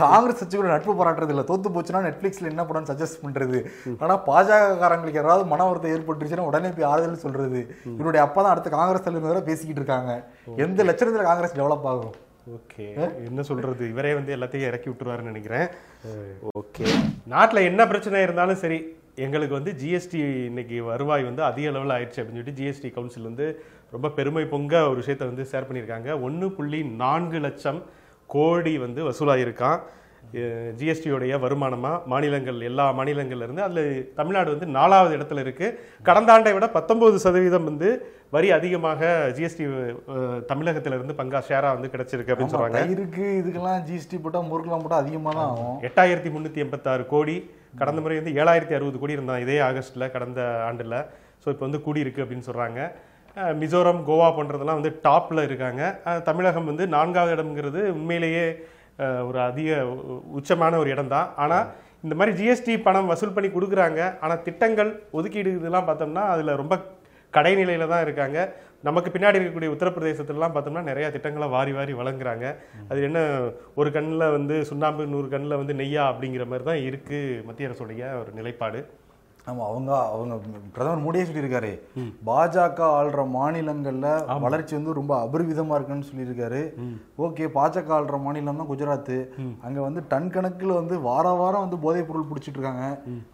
காங்கிரஸ் 0.00 0.40
கட்சி 0.40 0.56
கூட 0.56 0.70
நட்பு 0.74 0.98
பாராட்டுறது 1.00 1.34
இல்ல. 1.34 1.44
தோத்து 1.52 1.74
போச்சுன்னா 1.76 2.02
நெட்ஃபிளிக்ஸ்ல 2.08 2.52
என்ன 2.52 2.64
படம் 2.70 2.90
சஜஸ்ட் 2.90 3.22
பண்றது. 3.24 3.60
ஆனா 4.02 4.16
பாஜக 4.30 4.76
காரங்களுக்கு 4.84 5.20
யாராவது 5.20 5.46
மன 5.54 5.68
வருத்தம் 5.70 5.96
ஏற்பட்டுருச்சுன்னா 5.96 6.50
உடனே 6.50 6.70
போய் 6.76 6.90
ஆறுதல் 6.92 7.24
சொல்றது. 7.24 7.60
இவருடைய 7.96 8.26
அப்பா 8.26 8.40
தான் 8.42 8.54
அடுத்த 8.54 8.76
காங்கிரஸ் 8.78 9.08
தலைவர் 9.08 9.48
பேசிக்கிட்டு 9.50 9.82
இருக்காங்க. 9.82 10.12
எந்த 10.66 10.84
லட்சணத்துல 10.90 11.28
காங்கிரஸ் 11.30 11.58
டெவலப் 11.60 11.90
ஆகும்? 11.92 12.14
ஓகே. 12.54 12.86
என்ன 13.24 13.42
சொல்றது? 13.42 13.88
இவரே 13.88 14.14
வந்து 14.14 14.36
எல்லாத்தையும் 14.36 14.66
இறக்கி 14.66 14.90
விட்டுருவாருன்னு 14.90 15.30
நினைக்கிறேன். 15.32 15.66
ஓகே. 16.58 16.86
நாட்டுல 17.30 17.62
என்ன 17.64 17.86
பிரச்சனை 17.86 18.22
இருந்தாலும் 18.22 18.56
சரி 18.56 18.78
எங்களுக்கு 19.14 19.54
வந்து 19.54 19.72
ஜிஎஸ்டி 19.72 20.44
இன்னைக்கு 20.44 20.82
வருவாய் 20.84 21.24
வந்து 21.24 21.42
அதிக 21.42 21.68
அளவில் 21.68 21.94
ஆயிடுச்சு 21.96 22.20
அப்படின்னு 22.20 22.40
சொல்லிட்டு 22.40 22.62
ஜிஎஸ்டி 22.62 22.92
கவுன்சில் 22.92 23.22
வந்து 23.22 23.62
ரொம்ப 23.90 24.08
பெருமை 24.10 24.44
பொங்க 24.44 24.86
ஒரு 24.86 24.96
விஷயத்தை 24.96 25.28
வந்து 25.28 25.46
ஷேர் 25.50 25.66
பண்ணியிருக்காங்க. 25.68 26.20
ஒன்று 26.20 26.52
புள்ளி 26.52 26.82
நான்கு 26.82 27.38
லட்சம் 27.38 27.82
கோடி 28.26 28.78
வந்து 28.78 29.10
வசூலாயிருக்கான். 29.10 29.80
ஜிஎஸ்டியோடைய 30.78 31.34
வருமானமாக 31.40 32.00
மாநிலங்கள் 32.06 32.58
எல்லா 32.60 32.84
மாநிலங்கள்ல 32.98 33.46
இருந்து 33.46 33.62
அதில் 33.62 33.82
தமிழ்நாடு 34.14 34.50
வந்து 34.50 34.66
நாலாவது 34.76 35.16
இடத்துல 35.18 35.40
இருக்கு. 35.40 35.66
கடந்த 36.02 36.32
ஆண்டை 36.32 36.52
விட 36.54 36.66
பத்தொன்பது 36.68 37.18
சதவீதம் 37.18 37.68
வந்து 37.70 37.88
வரி 38.32 38.50
அதிகமாக 38.52 39.00
ஜிஎஸ்டி 39.36 39.64
தமிழகத்திலிருந்து 40.48 41.14
பங்கா 41.20 41.40
ஷேரா 41.48 41.70
வந்து 41.76 41.90
கிடைச்சிருக்கு 41.92 42.32
அப்படின்னு 42.32 42.52
ஆமா, 42.52 42.56
சொல்றாங்க. 42.56 42.80
தயிருக்கு 42.80 43.26
இதுக்கெல்லாம் 43.40 43.82
ஜிஎஸ்டி 43.88 44.18
போட்டா 44.18 44.42
முறுக்கெல்லாம் 44.50 44.84
போட்டா 44.84 44.96
அதிகமா 44.96 45.30
தான் 45.30 45.50
ஆகும். 45.50 45.76
எட்டாயிரத்தி 45.88 46.30
முந்நூற்றி 46.30 46.64
எண்பத்தாறு 46.66 47.06
கோடி. 47.06 47.36
கடந்த 47.74 48.00
முறை 48.00 48.16
வந்து 48.16 48.36
ஏழாயிரத்தி 48.40 48.74
அறுபது 48.76 48.98
கோடி 48.98 49.12
இருந்தான் 49.12 49.42
இதே 49.44 49.58
ஆகஸ்ட்ல 49.60 50.10
கடந்த 50.10 50.40
ஆண்டுல. 50.68 50.96
ஸோ 51.42 51.50
இப்போ 51.50 51.64
வந்து 51.66 51.82
கூடி 51.82 52.00
இருக்கு 52.00 52.22
அப்படின்னு 52.24 52.48
சொல்றாங்க. 52.50 52.80
அஹ் 53.36 53.54
மிசோரம் 53.62 54.00
கோவா 54.06 54.28
போன்றதெல்லாம் 54.36 54.80
வந்து 54.80 54.92
டாப்ல 55.06 55.42
இருக்காங்க. 55.42 55.82
தமிழகம் 56.24 56.64
வந்து 56.64 56.86
நான்காவது 56.88 57.34
இடம்ங்கிறது 57.36 57.80
உண்மையிலேயே 57.98 58.46
ஒரு 59.28 59.38
அதிக 59.48 59.70
உச்சமான 60.38 60.78
ஒரு 60.82 60.90
இடம் 60.94 61.12
தான் 61.14 61.28
ஆனால் 61.44 61.66
இந்த 62.04 62.14
மாதிரி 62.18 62.32
ஜிஎஸ்டி 62.38 62.74
பணம் 62.86 63.10
வசூல் 63.12 63.34
பண்ணி 63.36 63.48
கொடுக்குறாங்க. 63.52 64.00
ஆனால் 64.24 64.42
திட்டங்கள் 64.46 64.90
ஒதுக்கீடு 65.18 65.50
இதெல்லாம் 65.58 65.88
பார்த்தோம்னா 65.88 66.24
அதில் 66.34 66.58
ரொம்ப 66.62 66.74
கடைநிலையில் 67.34 67.92
தான் 67.92 68.04
இருக்காங்க. 68.06 68.38
நமக்கு 68.86 69.08
பின்னாடி 69.12 69.38
இருக்கக்கூடிய 69.38 69.70
உத்தரப்பிரதேசத்துலலாம் 69.74 70.54
பார்த்தோம்னா 70.54 70.82
நிறையா 70.90 71.08
திட்டங்களை 71.14 71.46
வாரி 71.54 71.72
வாரி 71.78 71.94
வழங்குறாங்க. 72.00 72.46
அது 72.90 73.00
என்ன 73.08 73.18
ஒரு 73.80 73.90
கண்ணில் 73.96 74.32
வந்து 74.36 74.56
சுண்ணாம்பு 74.70 75.06
நூறு 75.14 75.28
கண்ணில் 75.34 75.60
வந்து 75.62 75.74
நெய்யா 75.80 76.04
அப்படிங்கிற 76.12 76.46
மாதிரி 76.52 76.66
தான் 76.70 76.84
இருக்குது 76.88 77.42
மத்திய 77.48 77.68
அரசுடைய 77.70 78.12
ஒரு 78.22 78.32
நிலைப்பாடு. 78.38 78.80
ஆமா 79.50 79.64
அவங்க 79.70 79.90
அவங்க 80.14 80.34
பிரதமர் 80.74 81.02
மோடியே 81.04 81.24
சொல்லியிருக்காரு. 81.26 81.70
பாஜக 82.28 82.80
ஆள்ற 82.98 83.20
மாநிலங்கள்ல 83.36 84.06
வளர்ச்சி 84.44 84.74
வந்து 84.78 84.96
ரொம்ப 84.98 85.12
அபரிவிதமா 85.24 85.76
இருக்குன்னு 85.78 86.08
சொல்லியிருக்காரு. 86.08 86.62
ஓகே 87.26 87.44
பாஜக 87.58 87.94
ஆள்ற 87.98 88.18
மாநிலம் 88.24 88.60
தான் 88.60 88.70
குஜராத் 88.72 89.14
அங்க 89.66 89.78
வந்து 89.86 90.02
டன் 90.12 90.32
கணக்குல 90.36 90.78
வந்து 90.80 90.96
வார 91.08 91.26
வாரம் 91.42 91.64
வந்து 91.66 91.78
போதைப் 91.84 92.08
பொருள் 92.08 92.28
பிடிச்சிட்டு 92.30 92.58
இருக்காங்க 92.58 92.86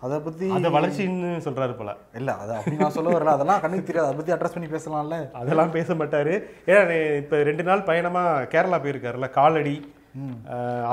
அதை 0.05 0.19
பத்தி 0.27 0.49
அந்த 0.59 0.73
வளர்ச்சின்னு 0.77 1.33
சொல்றாரு 1.47 1.77
போல. 1.81 1.95
இல்ல 2.21 2.37
அது 2.43 2.55
அப்படி 2.59 2.83
நான் 2.83 2.97
சொல்ல 2.99 3.17
வரல. 3.17 3.37
அதெல்லாம் 3.39 3.65
கண்ணுக்கு 3.65 3.89
தெரியாது. 3.89 4.09
அதை 4.09 4.19
பத்தி 4.21 4.37
அட்ரஸ் 4.37 4.57
பண்ணி 4.57 4.71
பேசலாம்ல. 4.75 5.19
அதெல்லாம் 5.41 5.75
பேச 5.79 5.95
மாட்டாரு. 6.03 6.37
ஏன்னா 6.71 7.01
இப்ப 7.23 7.43
ரெண்டு 7.51 7.67
நாள் 7.71 7.89
பயணமா 7.91 8.25
கேரளா 8.55 8.81
போயிருக்காருல்ல 8.85 9.31
காலடி 9.41 9.77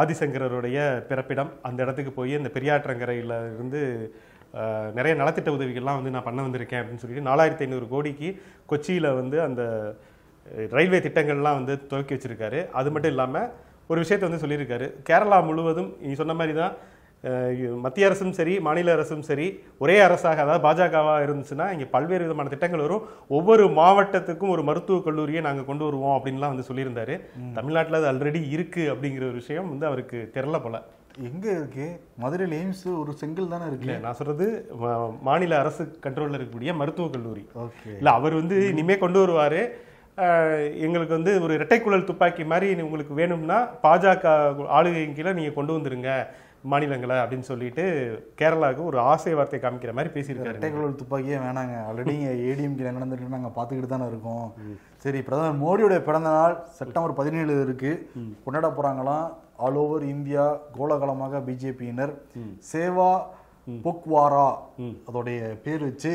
ஆதிசங்கரருடைய 0.01 0.79
பிறப்பிடம். 1.07 1.53
அந்த 1.67 1.79
இடத்துக்கு 1.85 2.11
போய் 2.17 2.39
அந்த 2.39 2.49
பெரியாற்றங்கரையில 2.57 3.37
இருந்து 3.55 3.81
நிறைய 4.97 5.13
நலத்திட்ட 5.21 5.49
உதவிகள்லாம் 5.57 5.99
வந்து 5.99 6.13
நான் 6.15 6.27
பண்ண 6.27 6.45
வந்திருக்கேன் 6.47 6.81
அப்படின்னு 6.81 7.01
சொல்லிட்டு 7.01 7.29
நாலாயிரத்தி 7.29 7.65
ஐநூறு 7.65 7.87
கோடிக்கு 7.93 8.29
கொச்சியில 8.71 9.07
வந்து 9.21 9.39
அந்த 9.47 9.63
ரயில்வே 10.75 10.99
திட்டங்கள்லாம் 11.05 11.57
வந்து 11.59 11.73
துவக்கி 11.89 12.13
வச்சிருக்காரு. 12.15 12.59
அது 12.79 12.91
மட்டும் 12.93 13.13
இல்லாம 13.15 13.41
ஒரு 13.91 13.99
விஷயத்தை 14.03 14.25
வந்து 14.27 14.43
சொல்லியிருக்காரு. 14.43 14.87
கேரளா 15.09 15.37
முழுவதும் 15.49 15.91
நீ 16.05 16.13
சொன்ன 16.21 16.35
மாதிரி 16.39 16.55
தான் 16.61 16.75
மத்திய 17.85 18.07
அரசும் 18.07 18.35
சரி 18.37 18.53
மாநில 18.65 18.91
அரசும் 18.97 19.23
சரி 19.29 19.47
ஒரே 19.83 19.95
அரசாக 20.05 20.43
அதாவது 20.43 20.63
பாஜகவா 20.65 21.15
இருந்துச்சுன்னா 21.25 21.65
இங்க 21.75 21.85
பல்வேறு 21.95 22.25
விதமான 22.25 22.51
திட்டங்கள் 22.53 22.83
வரும். 22.85 23.03
ஒவ்வொரு 23.37 23.63
மாவட்டத்துக்கும் 23.79 24.53
ஒரு 24.55 24.63
மருத்துவக் 24.69 25.07
கல்லூரியை 25.07 25.41
நாங்க 25.47 25.65
கொண்டு 25.69 25.83
வருவோம் 25.87 26.15
அப்படின்லாம் 26.17 26.53
வந்து 26.53 26.67
சொல்லியிருந்தாரு. 26.69 27.17
தமிழ்நாட்டுல 27.57 27.99
அது 28.01 28.09
ஆல்ரெடி 28.11 28.41
இருக்கு 28.55 28.85
அப்படிங்கிற 28.93 29.25
ஒரு 29.31 29.37
விஷயம் 29.41 29.69
வந்து 29.73 29.87
அவருக்கு 29.89 30.19
தெரில 30.37 30.61
போல. 30.65 30.79
எங்க 31.27 31.47
இருக்கு? 31.51 31.85
மதுரையில் 32.23 32.57
எய்ம்ஸ் 32.59 32.83
ஒரு 32.99 33.13
செங்கல் 33.21 33.51
தானே 33.53 33.65
இருக்கு? 33.71 33.93
நான் 34.05 34.17
சொல்றது 34.19 34.47
மாநில 35.27 35.59
அரசு 35.63 35.83
கண்ட்ரோல்ல 36.03 36.39
இருக்கக்கூடிய 36.39 36.75
மருத்துவக் 36.81 37.13
கல்லூரி. 37.15 37.45
ஓகே. 37.65 37.93
இல்ல 37.97 38.09
அவர் 38.19 38.39
வந்து 38.41 38.57
இனிமே 38.73 38.97
கொண்டு 38.97 39.21
வருவாரு. 39.23 39.61
எங்களுக்கு 40.85 41.17
வந்து 41.17 41.33
ஒரு 41.43 41.53
இரட்டைக்குழல் 41.57 42.09
துப்பாக்கி 42.09 42.43
மாதிரி 42.51 42.81
உங்களுக்கு 42.81 43.13
வேணும்னா 43.21 43.57
பாஜக 43.83 44.27
ஆளுகையின் 44.77 45.17
கீழே 45.17 45.33
நீங்க 45.33 45.51
கொண்டு 45.57 45.75
வந்துருங்க 45.77 46.11
மாநிலங்களை 46.71 47.15
அப்படின்னு 47.15 47.49
சொல்லிட்டு 47.49 47.83
கேரளாவுக்கு 48.39 48.83
ஒரு 48.91 48.97
ஆசை 49.11 49.33
வார்த்தை 49.33 49.59
காமிக்கிற 49.59 49.91
மாதிரி 49.97 50.09
பேசியிருக்காரு. 50.15 50.53
இரட்டைக்குழல் 50.53 50.97
துப்பாக்கியே 51.01 51.37
வேணாங்க. 51.45 51.75
ஆல்ரெடி 51.89 52.13
இங்கே 52.15 52.33
ஏடிஎம்கே 52.49 52.89
நடந்துட்டு 52.95 53.35
நாங்கள் 53.35 53.55
பார்த்துக்கிட்டு 53.59 53.91
தானே 53.93 54.07
இருக்கோம். 54.13 54.47
சரி 55.03 55.21
பிரதமர் 55.27 55.61
மோடியோட 55.63 55.97
பிறந்த 56.09 56.29
நாள் 56.37 56.55
செப்டம்பர் 56.79 57.19
பதினேழு 57.19 57.53
இருக்கு. 57.67 57.93
கொண்டாட 58.45 58.69
போறாங்களாம். 58.79 59.29
ஆல் 59.65 59.77
ஓவர் 59.83 60.05
இந்தியா 60.15 60.45
கோலகலமாக 60.77 61.41
பிஜேபியினர். 61.49 62.13
சேவா 62.71 63.11
பொக்வாரா 63.85 64.47
அதோடைய 65.07 65.39
பேர் 65.65 65.83
வச்சு 65.87 66.13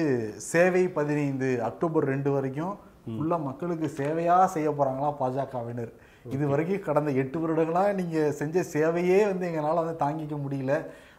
சேவை 0.52 0.82
பதினைந்து 0.98 1.48
அக்டோபர் 1.68 2.10
ரெண்டு 2.12 2.30
வரைக்கும் 2.36 2.74
உள்ள 3.20 3.34
மக்களுக்கு 3.48 3.88
சேவையா 4.00 4.36
செய்ய 4.54 4.68
போறாங்களாம் 4.78 5.18
பாஜகவினர். 5.20 5.92
இது 6.34 6.44
வரைக்கும் 6.52 6.84
கடந்த 6.86 7.10
எட்டு 7.22 7.38
வருடங்களா 7.40 7.82
நீங்க 8.00 8.18
செஞ்ச 8.40 8.64
சேவையே 8.74 9.18
வந்து 9.30 9.44
எங்களால 9.50 9.82
வந்து 9.84 10.02
தாங்கிக்க 10.04 10.36
முடியல. 10.44 10.74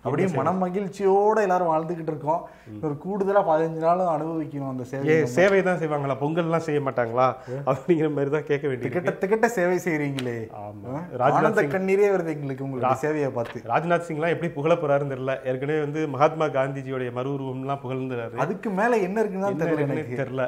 அப்படியே 0.06 0.28
மன 0.38 0.52
மகிழ்ச்சியோட 0.63 1.38
எல்லாரும் 1.46 1.72
வாழ்ந்துகிட்டு 1.72 2.12
இருக்கோம். 2.13 2.41
ஒரு 2.86 2.96
கூடுதலா 3.04 3.41
பதினஞ்சு 3.50 3.82
நாளும் 3.86 4.12
அனுபவிக்கணும் 4.15 4.72
அந்த 4.72 4.84
சேவை 4.91 5.15
சேவை 5.38 5.60
தான் 5.68 5.80
செய்வாங்களா? 5.82 6.15
பொங்கல்லாம் 6.24 6.65
செய்ய 6.68 6.82
மாட்டாங்களா? 6.88 7.28
அப்படிங்கிற 7.70 8.10
மாதிரி 8.15 8.34
தான் 8.36 8.48
கேட்க 8.50 8.65
வேண்டியது 8.68 8.88
திகட்ட 8.88 9.13
திகட்ட 9.24 9.50
சேவை 9.58 9.78
செய்றீங்களே. 9.88 10.38
ஆமா. 10.65 10.96
ராஜ்நாத் 11.24 11.60
சிங். 11.62 11.74
கண்ணீரே 11.76 12.10
வருது 12.15 12.34
எங்களுக்கு 12.36 12.65
உங்களுக்கு 12.68 13.04
சேவையை 13.06 13.32
பார்த்து. 13.38 13.63
ராஜ்நாத் 13.74 14.08
சிங்லாம் 14.10 14.34
எப்படி 14.36 14.52
புகழ 14.58 14.74
போறாருன்னு 14.84 15.13
தெரியல. 15.15 15.36
ஏற்கனவே 15.52 15.80
வந்து 15.86 16.02
மகாத்மா 16.15 16.48
காந்திஜியோடைய 16.58 17.12
மறு 17.20 17.32
உருவம்லாம் 17.38 17.84
புகழ்ந்துறாரு. 17.86 18.38
அதுக்கு 18.46 18.72
மேல 18.82 18.98
என்ன 19.08 19.20
இருக்குன்னு 19.22 19.63
தெரியல 19.63 20.02
தெரியல? 20.24 20.46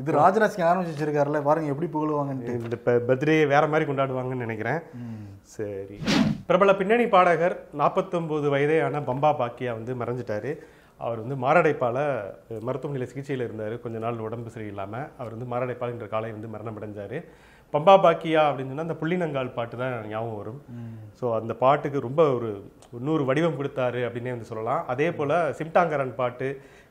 இது 0.00 0.12
ராஜராஜ் 0.22 0.54
சிங் 0.54 0.68
ஆரம்பிச்சு 0.68 0.92
வச்சிருக்காருல்ல 0.94 1.40
பாருங்க 1.48 1.72
எப்படி 1.72 1.88
புகழுவாங்கன்ட்டு. 1.94 2.52
இந்த 2.66 2.76
பர்த்டே 3.08 3.34
வேற 3.54 3.64
மாதிரி 3.72 3.86
கொண்டாடுவாங்கன்னு 3.90 4.46
நினைக்கிறேன். 4.46 4.80
சரி. 5.54 5.96
பிரபல 6.48 6.70
பின்னணி 6.80 7.06
பாடகர் 7.14 7.54
49 7.80 8.50
வயதேயான 8.54 9.00
பம்பா 9.08 9.30
பாக்கியா 9.40 9.72
வந்து 9.78 9.92
மறைஞ்சிட்டாரு. 10.00 10.52
அவர் 11.04 11.22
வந்து 11.22 11.36
மாரடைப்பால 11.44 11.96
மருத்துவமனையில் 12.66 13.10
சிகிச்சையில் 13.12 13.44
இருந்தார். 13.46 13.74
கொஞ்ச 13.84 13.96
நாள் 14.04 14.24
உடம்பு 14.26 14.50
சரியில்லாமல் 14.56 15.06
அவர் 15.20 15.34
வந்து 15.34 15.48
மாரடைப்பால் 15.52 15.94
இன்ற 15.94 16.06
காலை 16.14 16.30
வந்து 16.36 16.50
மரணம் 16.54 16.78
அடைஞ்சாரு. 16.80 17.18
பம்பா 17.74 17.94
பாக்கியா 18.04 18.42
அப்படின்னு 18.48 18.72
சொன்னா 18.72 18.86
அந்த 18.86 18.96
புள்ளினங்கால் 19.00 19.56
பாட்டு 19.56 19.76
தான் 19.82 19.94
ஞாபகம் 20.12 20.38
வரும். 20.40 20.60
ஸோ 21.18 21.24
அந்த 21.40 21.52
பாட்டுக்கு 21.64 21.98
ரொம்ப 22.06 22.22
ஒரு 22.36 22.50
இன்னொரு 22.98 23.24
வடிவம் 23.28 23.58
கொடுத்தாரு 23.58 24.00
அப்படின்னே 24.06 24.34
வந்து 24.34 24.50
சொல்லலாம். 24.52 24.82
அதே 24.92 25.08
போல 25.18 25.40
சிம்டாங்கரன் 25.58 26.14
பாட்டு 26.20 26.48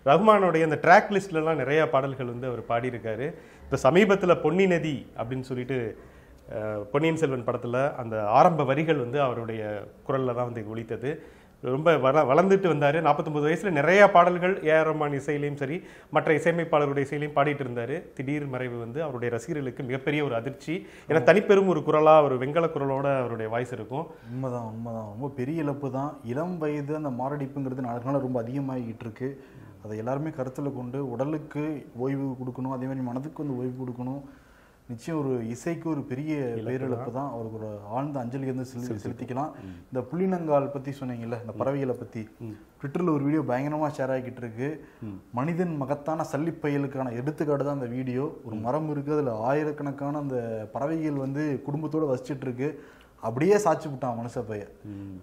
ரஹ்மானுடைய 0.10 0.68
அந்த 0.68 0.78
ட்ராக் 0.86 1.12
லிஸ்ட்லலாம் 1.16 1.62
நிறைய 1.64 1.82
பாடல்கள் 1.96 2.34
வந்து 2.34 2.50
அவர் 2.52 2.62
பாடியிருக்காரு. 2.72 3.28
இப்போ 3.66 3.80
சமீபத்தில் 3.88 4.42
பொன்னி 4.46 4.68
நதி 4.74 4.98
அப்படின்னு 5.20 5.48
சொல்லிட்டு 5.50 5.80
பொன்னியின் 6.92 7.20
செல்வன் 7.22 7.48
படத்தில் 7.48 7.82
அந்த 8.02 8.16
ஆரம்ப 8.38 8.64
வரிகள் 8.70 9.04
வந்து 9.04 9.18
அவருடைய 9.26 9.62
குரலில் 10.08 10.38
தான் 10.38 10.50
வந்து 10.50 10.64
ஒழித்தது 10.74 11.12
ரொம்ப 11.64 11.94
வள 12.04 12.22
வளர்ந்துட்டு 12.30 12.68
வந்தார். 12.72 12.98
நாற்பத்தொம்பது 13.06 13.46
வயசில் 13.48 13.78
நிறைய 13.78 14.02
பாடல்கள் 14.14 14.54
ஏஆர் 14.70 14.88
ரஹ்மான் 14.90 15.16
இசையிலையும் 15.18 15.58
சரி 15.62 15.78
மற்ற 16.16 16.30
இசையமைப்பாளருடைய 16.38 17.06
இசையிலையும் 17.08 17.36
பாடிட்டு 17.38 17.64
இருந்தார். 17.66 17.94
திடீர் 18.18 18.46
மறைவு 18.54 18.78
வந்து 18.84 19.00
அவருடைய 19.06 19.30
ரசிகர்களுக்கு 19.36 19.84
மிகப்பெரிய 19.90 20.24
ஒரு 20.28 20.36
அதிர்ச்சி. 20.40 20.76
ஏன்னா 21.10 21.22
தனிப்பெரும் 21.30 21.72
ஒரு 21.74 21.84
குரலாக 21.84 22.26
ஒரு 22.28 22.38
வெங்கல 22.44 22.70
குரலோட 22.76 23.08
அவருடைய 23.22 23.50
வாய்ஸ் 23.56 23.76
இருக்கும். 23.78 24.06
உண்மைதான் 24.34 24.68
உண்மைதான். 24.74 25.10
ரொம்ப 25.14 25.30
பெரிய 25.40 25.64
இழப்பு 25.64 25.90
தான். 26.00 26.12
இளம் 26.34 26.58
வயது 26.58 26.96
அந்த 27.02 27.14
மாரடைப்புங்கிறது 27.22 27.88
நாளுக்கு 27.88 28.12
நாள் 28.12 28.28
ரொம்ப 28.28 28.40
அதிகமாகிட்டு 28.44 29.06
இருக்கு. 29.08 29.30
அதை 29.84 29.98
எல்லாருமே 30.04 30.32
கருத்தில் 30.38 30.78
கொண்டு 30.78 31.00
உடலுக்கு 31.16 31.64
ஓய்வு 32.06 32.30
கொடுக்கணும். 32.40 32.76
அதே 32.78 32.88
மாதிரி 32.90 33.06
மனதுக்கு 33.10 33.44
வந்து 33.44 33.60
ஓய்வு 33.62 33.76
கொடுக்கணும். 33.82 34.22
நிச்சயம் 34.92 35.20
ஒரு 35.22 35.32
இசைக்கு 35.54 35.88
ஒரு 35.94 36.02
பெரிய 36.12 36.34
பேரிழப்பு 36.68 37.12
தான். 37.18 37.32
அவருக்கு 37.34 37.58
ஒரு 37.60 37.70
ஆழ்ந்த 37.96 38.18
அஞ்சலி 38.24 38.48
வந்து 38.52 38.66
செலு 38.70 39.02
செலுத்திக்கலாம். 39.04 39.52
இந்த 39.90 40.02
புள்ளினங்கால் 40.12 40.74
பத்தி 40.76 40.92
சொன்னீங்கல்ல 41.00 41.38
இந்த 41.44 41.54
பறவைகளை 41.62 41.96
பத்தி. 42.00 42.24
ட்விட்டர்ல 42.80 43.14
ஒரு 43.18 43.24
வீடியோ 43.28 43.42
பயங்கரமா 43.50 43.88
ஷேர் 43.98 44.14
ஆகிட்டு 44.16 44.42
இருக்கு. 44.44 44.70
மனிதன் 45.40 45.74
மகத்தான 45.82 46.26
சல்லிப்பயலுக்கான 46.32 47.14
எடுத்துக்காட்டு 47.22 47.68
தான் 47.68 47.78
அந்த 47.80 47.90
வீடியோ. 47.98 48.26
ஒரு 48.48 48.58
மரம் 48.66 48.90
இருக்கு 48.94 49.14
அதுல 49.18 49.36
ஆயிரக்கணக்கான 49.50 50.22
அந்த 50.24 50.38
பறவைகள் 50.76 51.24
வந்து 51.26 51.44
குடும்பத்தோட 51.68 52.08
வசிச்சிட்டு 52.12 52.48
இருக்கு. 52.50 52.70
அப்படியே 53.24 53.56
சாச்சு 53.64 53.88
விட்டான் 53.92 54.20
மனுஷ 54.20 54.42
பையன். 54.50 54.74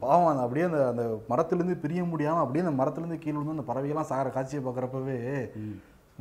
பாவம் 0.01 0.31
அந்த 0.31 0.43
அப்படியே 0.47 0.65
அந்த 0.69 0.81
அந்த 0.93 1.05
மரத்துலேருந்து 1.31 1.77
பிரிய 1.85 2.01
முடியாம 2.13 2.43
அப்படியே 2.45 2.65
அந்த 2.67 2.77
மரத்துலேருந்து 2.81 3.23
கீழே 3.23 3.37
வந்து 3.41 3.57
அந்த 3.57 3.67
பறவைகள்லாம் 3.71 4.11
சாகிற 4.13 4.31
காட்சியை 4.35 4.63
பார்க்குறப்பவே 4.65 5.19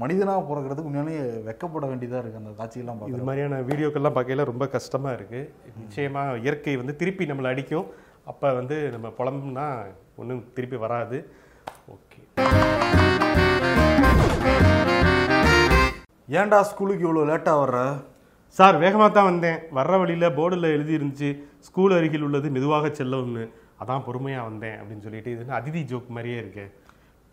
மனிதனா 0.02 0.34
பிறக்கிறதுக்கு 0.48 0.90
உண்மையாலே 0.90 1.14
வெக்கப்பட 1.48 1.86
வேண்டியதா 1.90 2.20
இருக்கு 2.22 2.40
அந்த 2.40 2.52
காட்சியெல்லாம் 2.58 2.98
இது 3.12 3.28
மாதிரியான 3.28 3.60
வீடியோக்கள்லாம் 3.70 4.16
பார்க்கையில 4.18 4.46
ரொம்ப 4.50 4.66
கஷ்டமா 4.74 5.12
இருக்கு. 5.18 5.42
நிச்சயமா 5.82 6.24
இயற்கை 6.46 6.74
வந்து 6.82 6.94
திருப்பி 7.02 7.26
நம்மளை 7.30 7.52
அடிக்கும். 7.54 7.88
அப்ப 8.32 8.52
வந்து 8.60 8.78
நம்ம 8.96 9.08
புலம்புனா 9.20 9.68
ஒன்றும் 10.22 10.44
திருப்பி 10.58 10.78
வராது. 10.86 11.18
ஓகே. 11.96 12.20
ஏன்டா 16.40 16.60
ஸ்கூலுக்கு 16.72 17.06
இவ்வளோ 17.08 17.26
லேட்டாக 17.32 17.62
வர்ற? 17.64 17.80
சார் 18.58 18.82
வேகமாக 18.86 19.10
தான் 19.18 19.30
வந்தேன். 19.32 19.60
வர்ற 19.78 19.96
வழியில 20.02 20.28
போர்டில் 20.40 20.74
எழுதி 20.76 20.94
இருந்துச்சு 21.00 21.30
ஸ்கூல் 21.68 21.96
அருகில் 21.98 22.26
உள்ளது 22.30 22.50
மெதுவாக 22.58 22.92
செல்லவும்னு 23.00 23.46
அதான் 23.84 24.06
பொறுமையா 24.08 24.42
வந்தேன் 24.50 24.78
அப்படின்னு 24.82 25.06
சொல்லிட்டு 25.08 25.32
இது 25.36 25.60
அதிதி 25.60 25.84
ஜோக் 25.92 26.16
மாதிரியே 26.18 26.40
இருக்கு. 26.44 26.66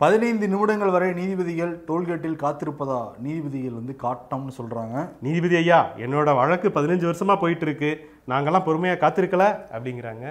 பதினைந்து 0.01 0.45
நிமிடங்கள் 0.51 0.93
வரை 0.93 1.09
நீதிபதிகள் 1.17 1.73
டோல்கேட்டில் 1.87 2.39
காத்திருப்பதா? 2.43 3.01
நீதிபதிகள் 3.25 3.75
வந்து 3.79 3.93
காட்டம்னு 4.03 4.53
சொல்றாங்க. 4.57 4.95
நீதிபதி 5.25 5.55
ஐயா 5.55 5.77
என்னோட 6.03 6.29
வழக்கு 6.39 6.69
பதினஞ்சு 6.77 7.05
வருஷமா 7.09 7.35
போயிட்டு 7.41 7.65
இருக்கு 7.67 7.91
நாங்கெல்லாம் 8.31 8.65
பொறுமையா 8.67 8.95
காத்திருக்கல 9.03 9.45
அப்படிங்கிறாங்க. 9.75 10.25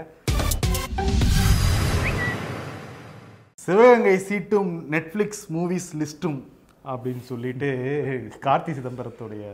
சிவகங்கை 3.64 4.16
சீட்டும் 4.29 4.72
நெட்ஃபிளிக்ஸ் 4.94 5.44
மூவிஸ் 5.57 5.90
லிஸ்ட்டும் 6.01 6.40
அப்படின்னு 6.92 7.22
சொல்லிட்டு 7.31 7.70
கார்த்தி 8.46 8.72
சிதம்பரத்துடைய 8.79 9.44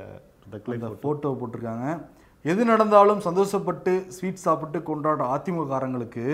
இந்த 0.44 0.56
clip 0.66 0.82
அந்த 0.88 0.98
போட்டோ 1.06 1.36
போட்டிருக்காங்க. 1.40 1.88
எது 2.52 2.64
நடந்தாலும் 2.64 3.20
சந்தோஷப்பட்டு 3.28 3.92
ஸ்வீட் 4.16 4.46
சாப்பிட்டு 4.46 4.80
கொண்டாடுற 4.88 5.26
அதிமுக 5.36 5.66
காரங்களுக்கு 5.74 6.24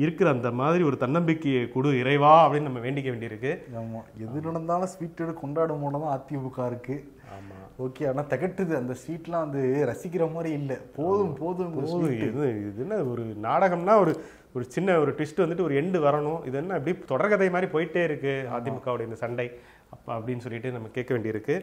இருக்கிற 0.00 0.28
அந்த 0.30 0.50
மாதிரி 0.60 0.82
ஒரு 0.84 0.96
தன்னம்பிக்கையை 0.96 1.62
கொடு 1.68 1.88
இறைவா 1.98 2.32
அப்படின்னு 2.44 2.68
நம்ம 2.68 2.82
வேண்டிக்க 2.86 3.08
வேண்டியிருக்கு. 3.12 3.52
ஆமா. 3.80 4.00
எது 4.24 4.46
நடந்தாலும் 4.48 4.92
ஸ்வீட் 4.92 5.22
கொண்டாடும் 5.40 5.82
போல 5.82 5.98
தான் 5.98 6.14
அதிமுக 6.18 6.66
இருக்கு. 6.66 6.96
ஆமா. 7.36 7.56
ஓகே 7.84 8.04
ஆனா 8.08 8.22
திகட்டுது. 8.32 8.74
அந்த 8.82 8.94
ஸ்வீட்லாம் 9.02 9.44
வந்து 9.46 9.62
ரசிக்கிற 9.90 10.32
மாதிரி 10.32 10.50
இல்ல. 10.60 10.72
போதும் 10.98 11.34
போதும். 11.34 11.74
போதும். 11.74 12.12
இது 12.28 12.46
இது 12.68 12.80
என்ன 12.86 12.98
ஒரு 13.12 13.24
நாடகம்னா 13.42 13.96
ஒரு 14.04 14.14
ஒரு 14.54 14.64
சின்ன 14.76 14.98
ஒரு 14.98 15.10
ட்விஸ்ட் 15.18 15.42
வந்துட்டு 15.42 15.66
ஒரு 15.68 15.74
எண்டு 15.82 15.98
வரணும். 16.06 16.40
இது 16.46 16.58
என்ன 16.58 16.74
அப்படி 16.74 16.94
தொடர்கதை 17.12 17.48
மாதிரி 17.50 17.72
போயிட்டே 17.72 18.02
இருக்கு 18.04 18.34
அதிமுகவுடைய 18.56 19.08
இந்த 19.10 19.20
சண்டை. 19.24 19.48
அப்ப 19.90 20.08
அப்படின்னு 20.18 20.44
சொல்லிட்டு 20.46 20.70
நம்ம 20.70 20.88
கேட்க 20.88 21.10
வேண்டியிருக்கு. 21.14 21.56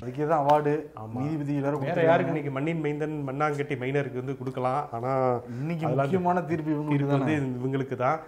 அதுக்கே 0.00 0.24
தான் 0.30 0.42
அவார்டு 0.42 0.72
நீதிபதி 1.16 1.54
வேற. 1.64 1.74
யாருக்கு 2.08 2.32
இன்னைக்கு 2.32 2.52
மண்ணின் 2.56 2.82
மைந்தன் 2.84 3.16
மண்ணாங்கட்டி 3.28 3.76
மைனருக்கு 3.82 4.22
வந்து 4.22 4.38
கொடுக்கலாம். 4.40 4.82
ஆனா 4.96 5.12
இன்னைக்கு 5.60 5.84
முக்கியமான 5.92 6.42
தீர்ப்பு 6.50 6.74
இவங்களுக்கு 6.76 7.12
வந்து 7.16 7.34
இவங்களுக்கு 7.58 7.98
தான் 8.04 8.18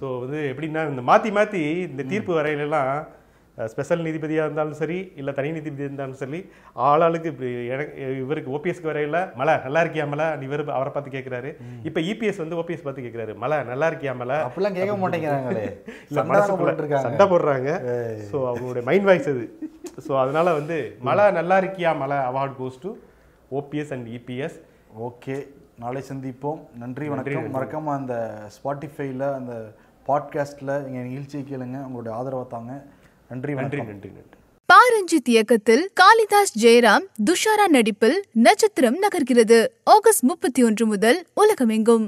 ஸோ 0.00 0.06
வந்து 0.24 0.40
எப்படின்னா 0.52 0.82
இந்த 0.92 1.04
மாத்தி 1.10 1.32
மாத்தி 1.38 1.62
இந்த 1.90 2.04
தீர்ப்பு 2.12 2.32
வரையிலலாம் 2.40 2.92
ஸ்பெஷல் 3.58 4.04
நீதிபதியா 4.06 4.44
இருந்தாலும் 4.46 4.78
சரி 4.80 4.96
இல்ல 5.20 5.32
தனி 5.32 5.50
நீதிபதி 5.56 5.84
இருந்தாலும் 5.88 6.18
சரி 6.22 6.38
ஆளாளுக்கு 6.86 7.28
இப்படி 7.32 7.50
எனக்கு 7.74 7.92
இவருக்கு 8.22 8.50
ஓபிஎஸ்க்கு 8.56 8.90
வரையில 8.90 9.18
மலை 9.40 9.54
நல்லா 9.64 9.82
இருக்கியா 9.84 10.06
மலை? 10.12 10.26
இவர் 10.46 10.62
அவரை 10.76 10.90
பார்த்து 10.92 11.14
கேட்கிறாரு 11.16 11.50
இப்ப 11.88 12.00
இபிஎஸ் 12.10 12.40
வந்து 12.42 12.58
ஓபிஎஸ் 12.62 12.84
பார்த்து 12.86 13.04
கேட்கிறாரு 13.06 13.34
மலை 13.42 13.58
நல்லா 13.70 13.88
இருக்கியா 13.90 14.14
மலை? 14.22 14.38
அப்படிலாம் 14.46 14.78
கேட்க 14.78 14.96
மாட்டேங்கிறாங்களே. 15.02 15.64
இல்ல 16.08 16.16
சண்டை 16.16 16.24
மனசுக்குள்ள 16.30 17.00
சண்டை 17.06 17.26
போடுறாங்க. 17.32 17.70
ஸோ 18.30 18.38
அவங்களுடைய 18.50 18.84
மைண்ட் 18.90 19.06
வாய்ஸ் 19.10 19.28
அது. 19.34 19.44
ஸோ 20.06 20.12
அதனால 20.22 20.52
வந்து 20.52 20.78
மலை 21.10 21.26
நல்லா 21.38 21.58
இருக்கியா 21.62 21.92
மலை? 22.02 22.18
Award 22.30 22.56
goes 22.60 22.80
to 22.86 22.92
OPS 23.60 23.94
and 23.96 24.08
EPS 24.18 24.58
okay 25.08 25.36
நாளை 25.84 26.02
சந்திப்போம். 26.08 26.60
நன்றி 26.82 27.06
வணக்கம். 27.12 27.48
மறக்காம 27.54 27.94
அந்த 28.00 28.16
ஸ்பாட்டிஃபைல 28.56 29.24
அந்த 29.38 29.54
பாட்காஸ்ட்ல 30.08 30.72
எங்க 30.88 31.00
நிகழ்ச்சியை 31.08 31.44
கேளுங்க. 31.52 31.78
உங்களுடைய 31.86 32.12
ஆதரவை 32.18 32.46
தாங்க. 32.56 32.72
நன்றி 33.34 33.54
நன்றி 33.54 33.78
நன்றி 33.82 34.08
நன்றி. 34.08 34.38
பாரஞ்சித் 34.72 35.28
இயக்கத்தில் 35.28 35.90
காளிதாஸ் 36.00 36.52
ஜெயராம் 36.58 37.06
துஷாரா 37.24 37.66
நடிப்பில் 37.68 38.24
நட்சத்திரம் 38.32 38.98
நகர்கிறது. 39.02 39.58
ஆகஸ்ட் 39.84 40.22
முப்பத்தி 40.22 40.62
ஒன்று 40.64 40.86
முதல் 40.86 41.26
உலகமெங்கும். 41.34 42.06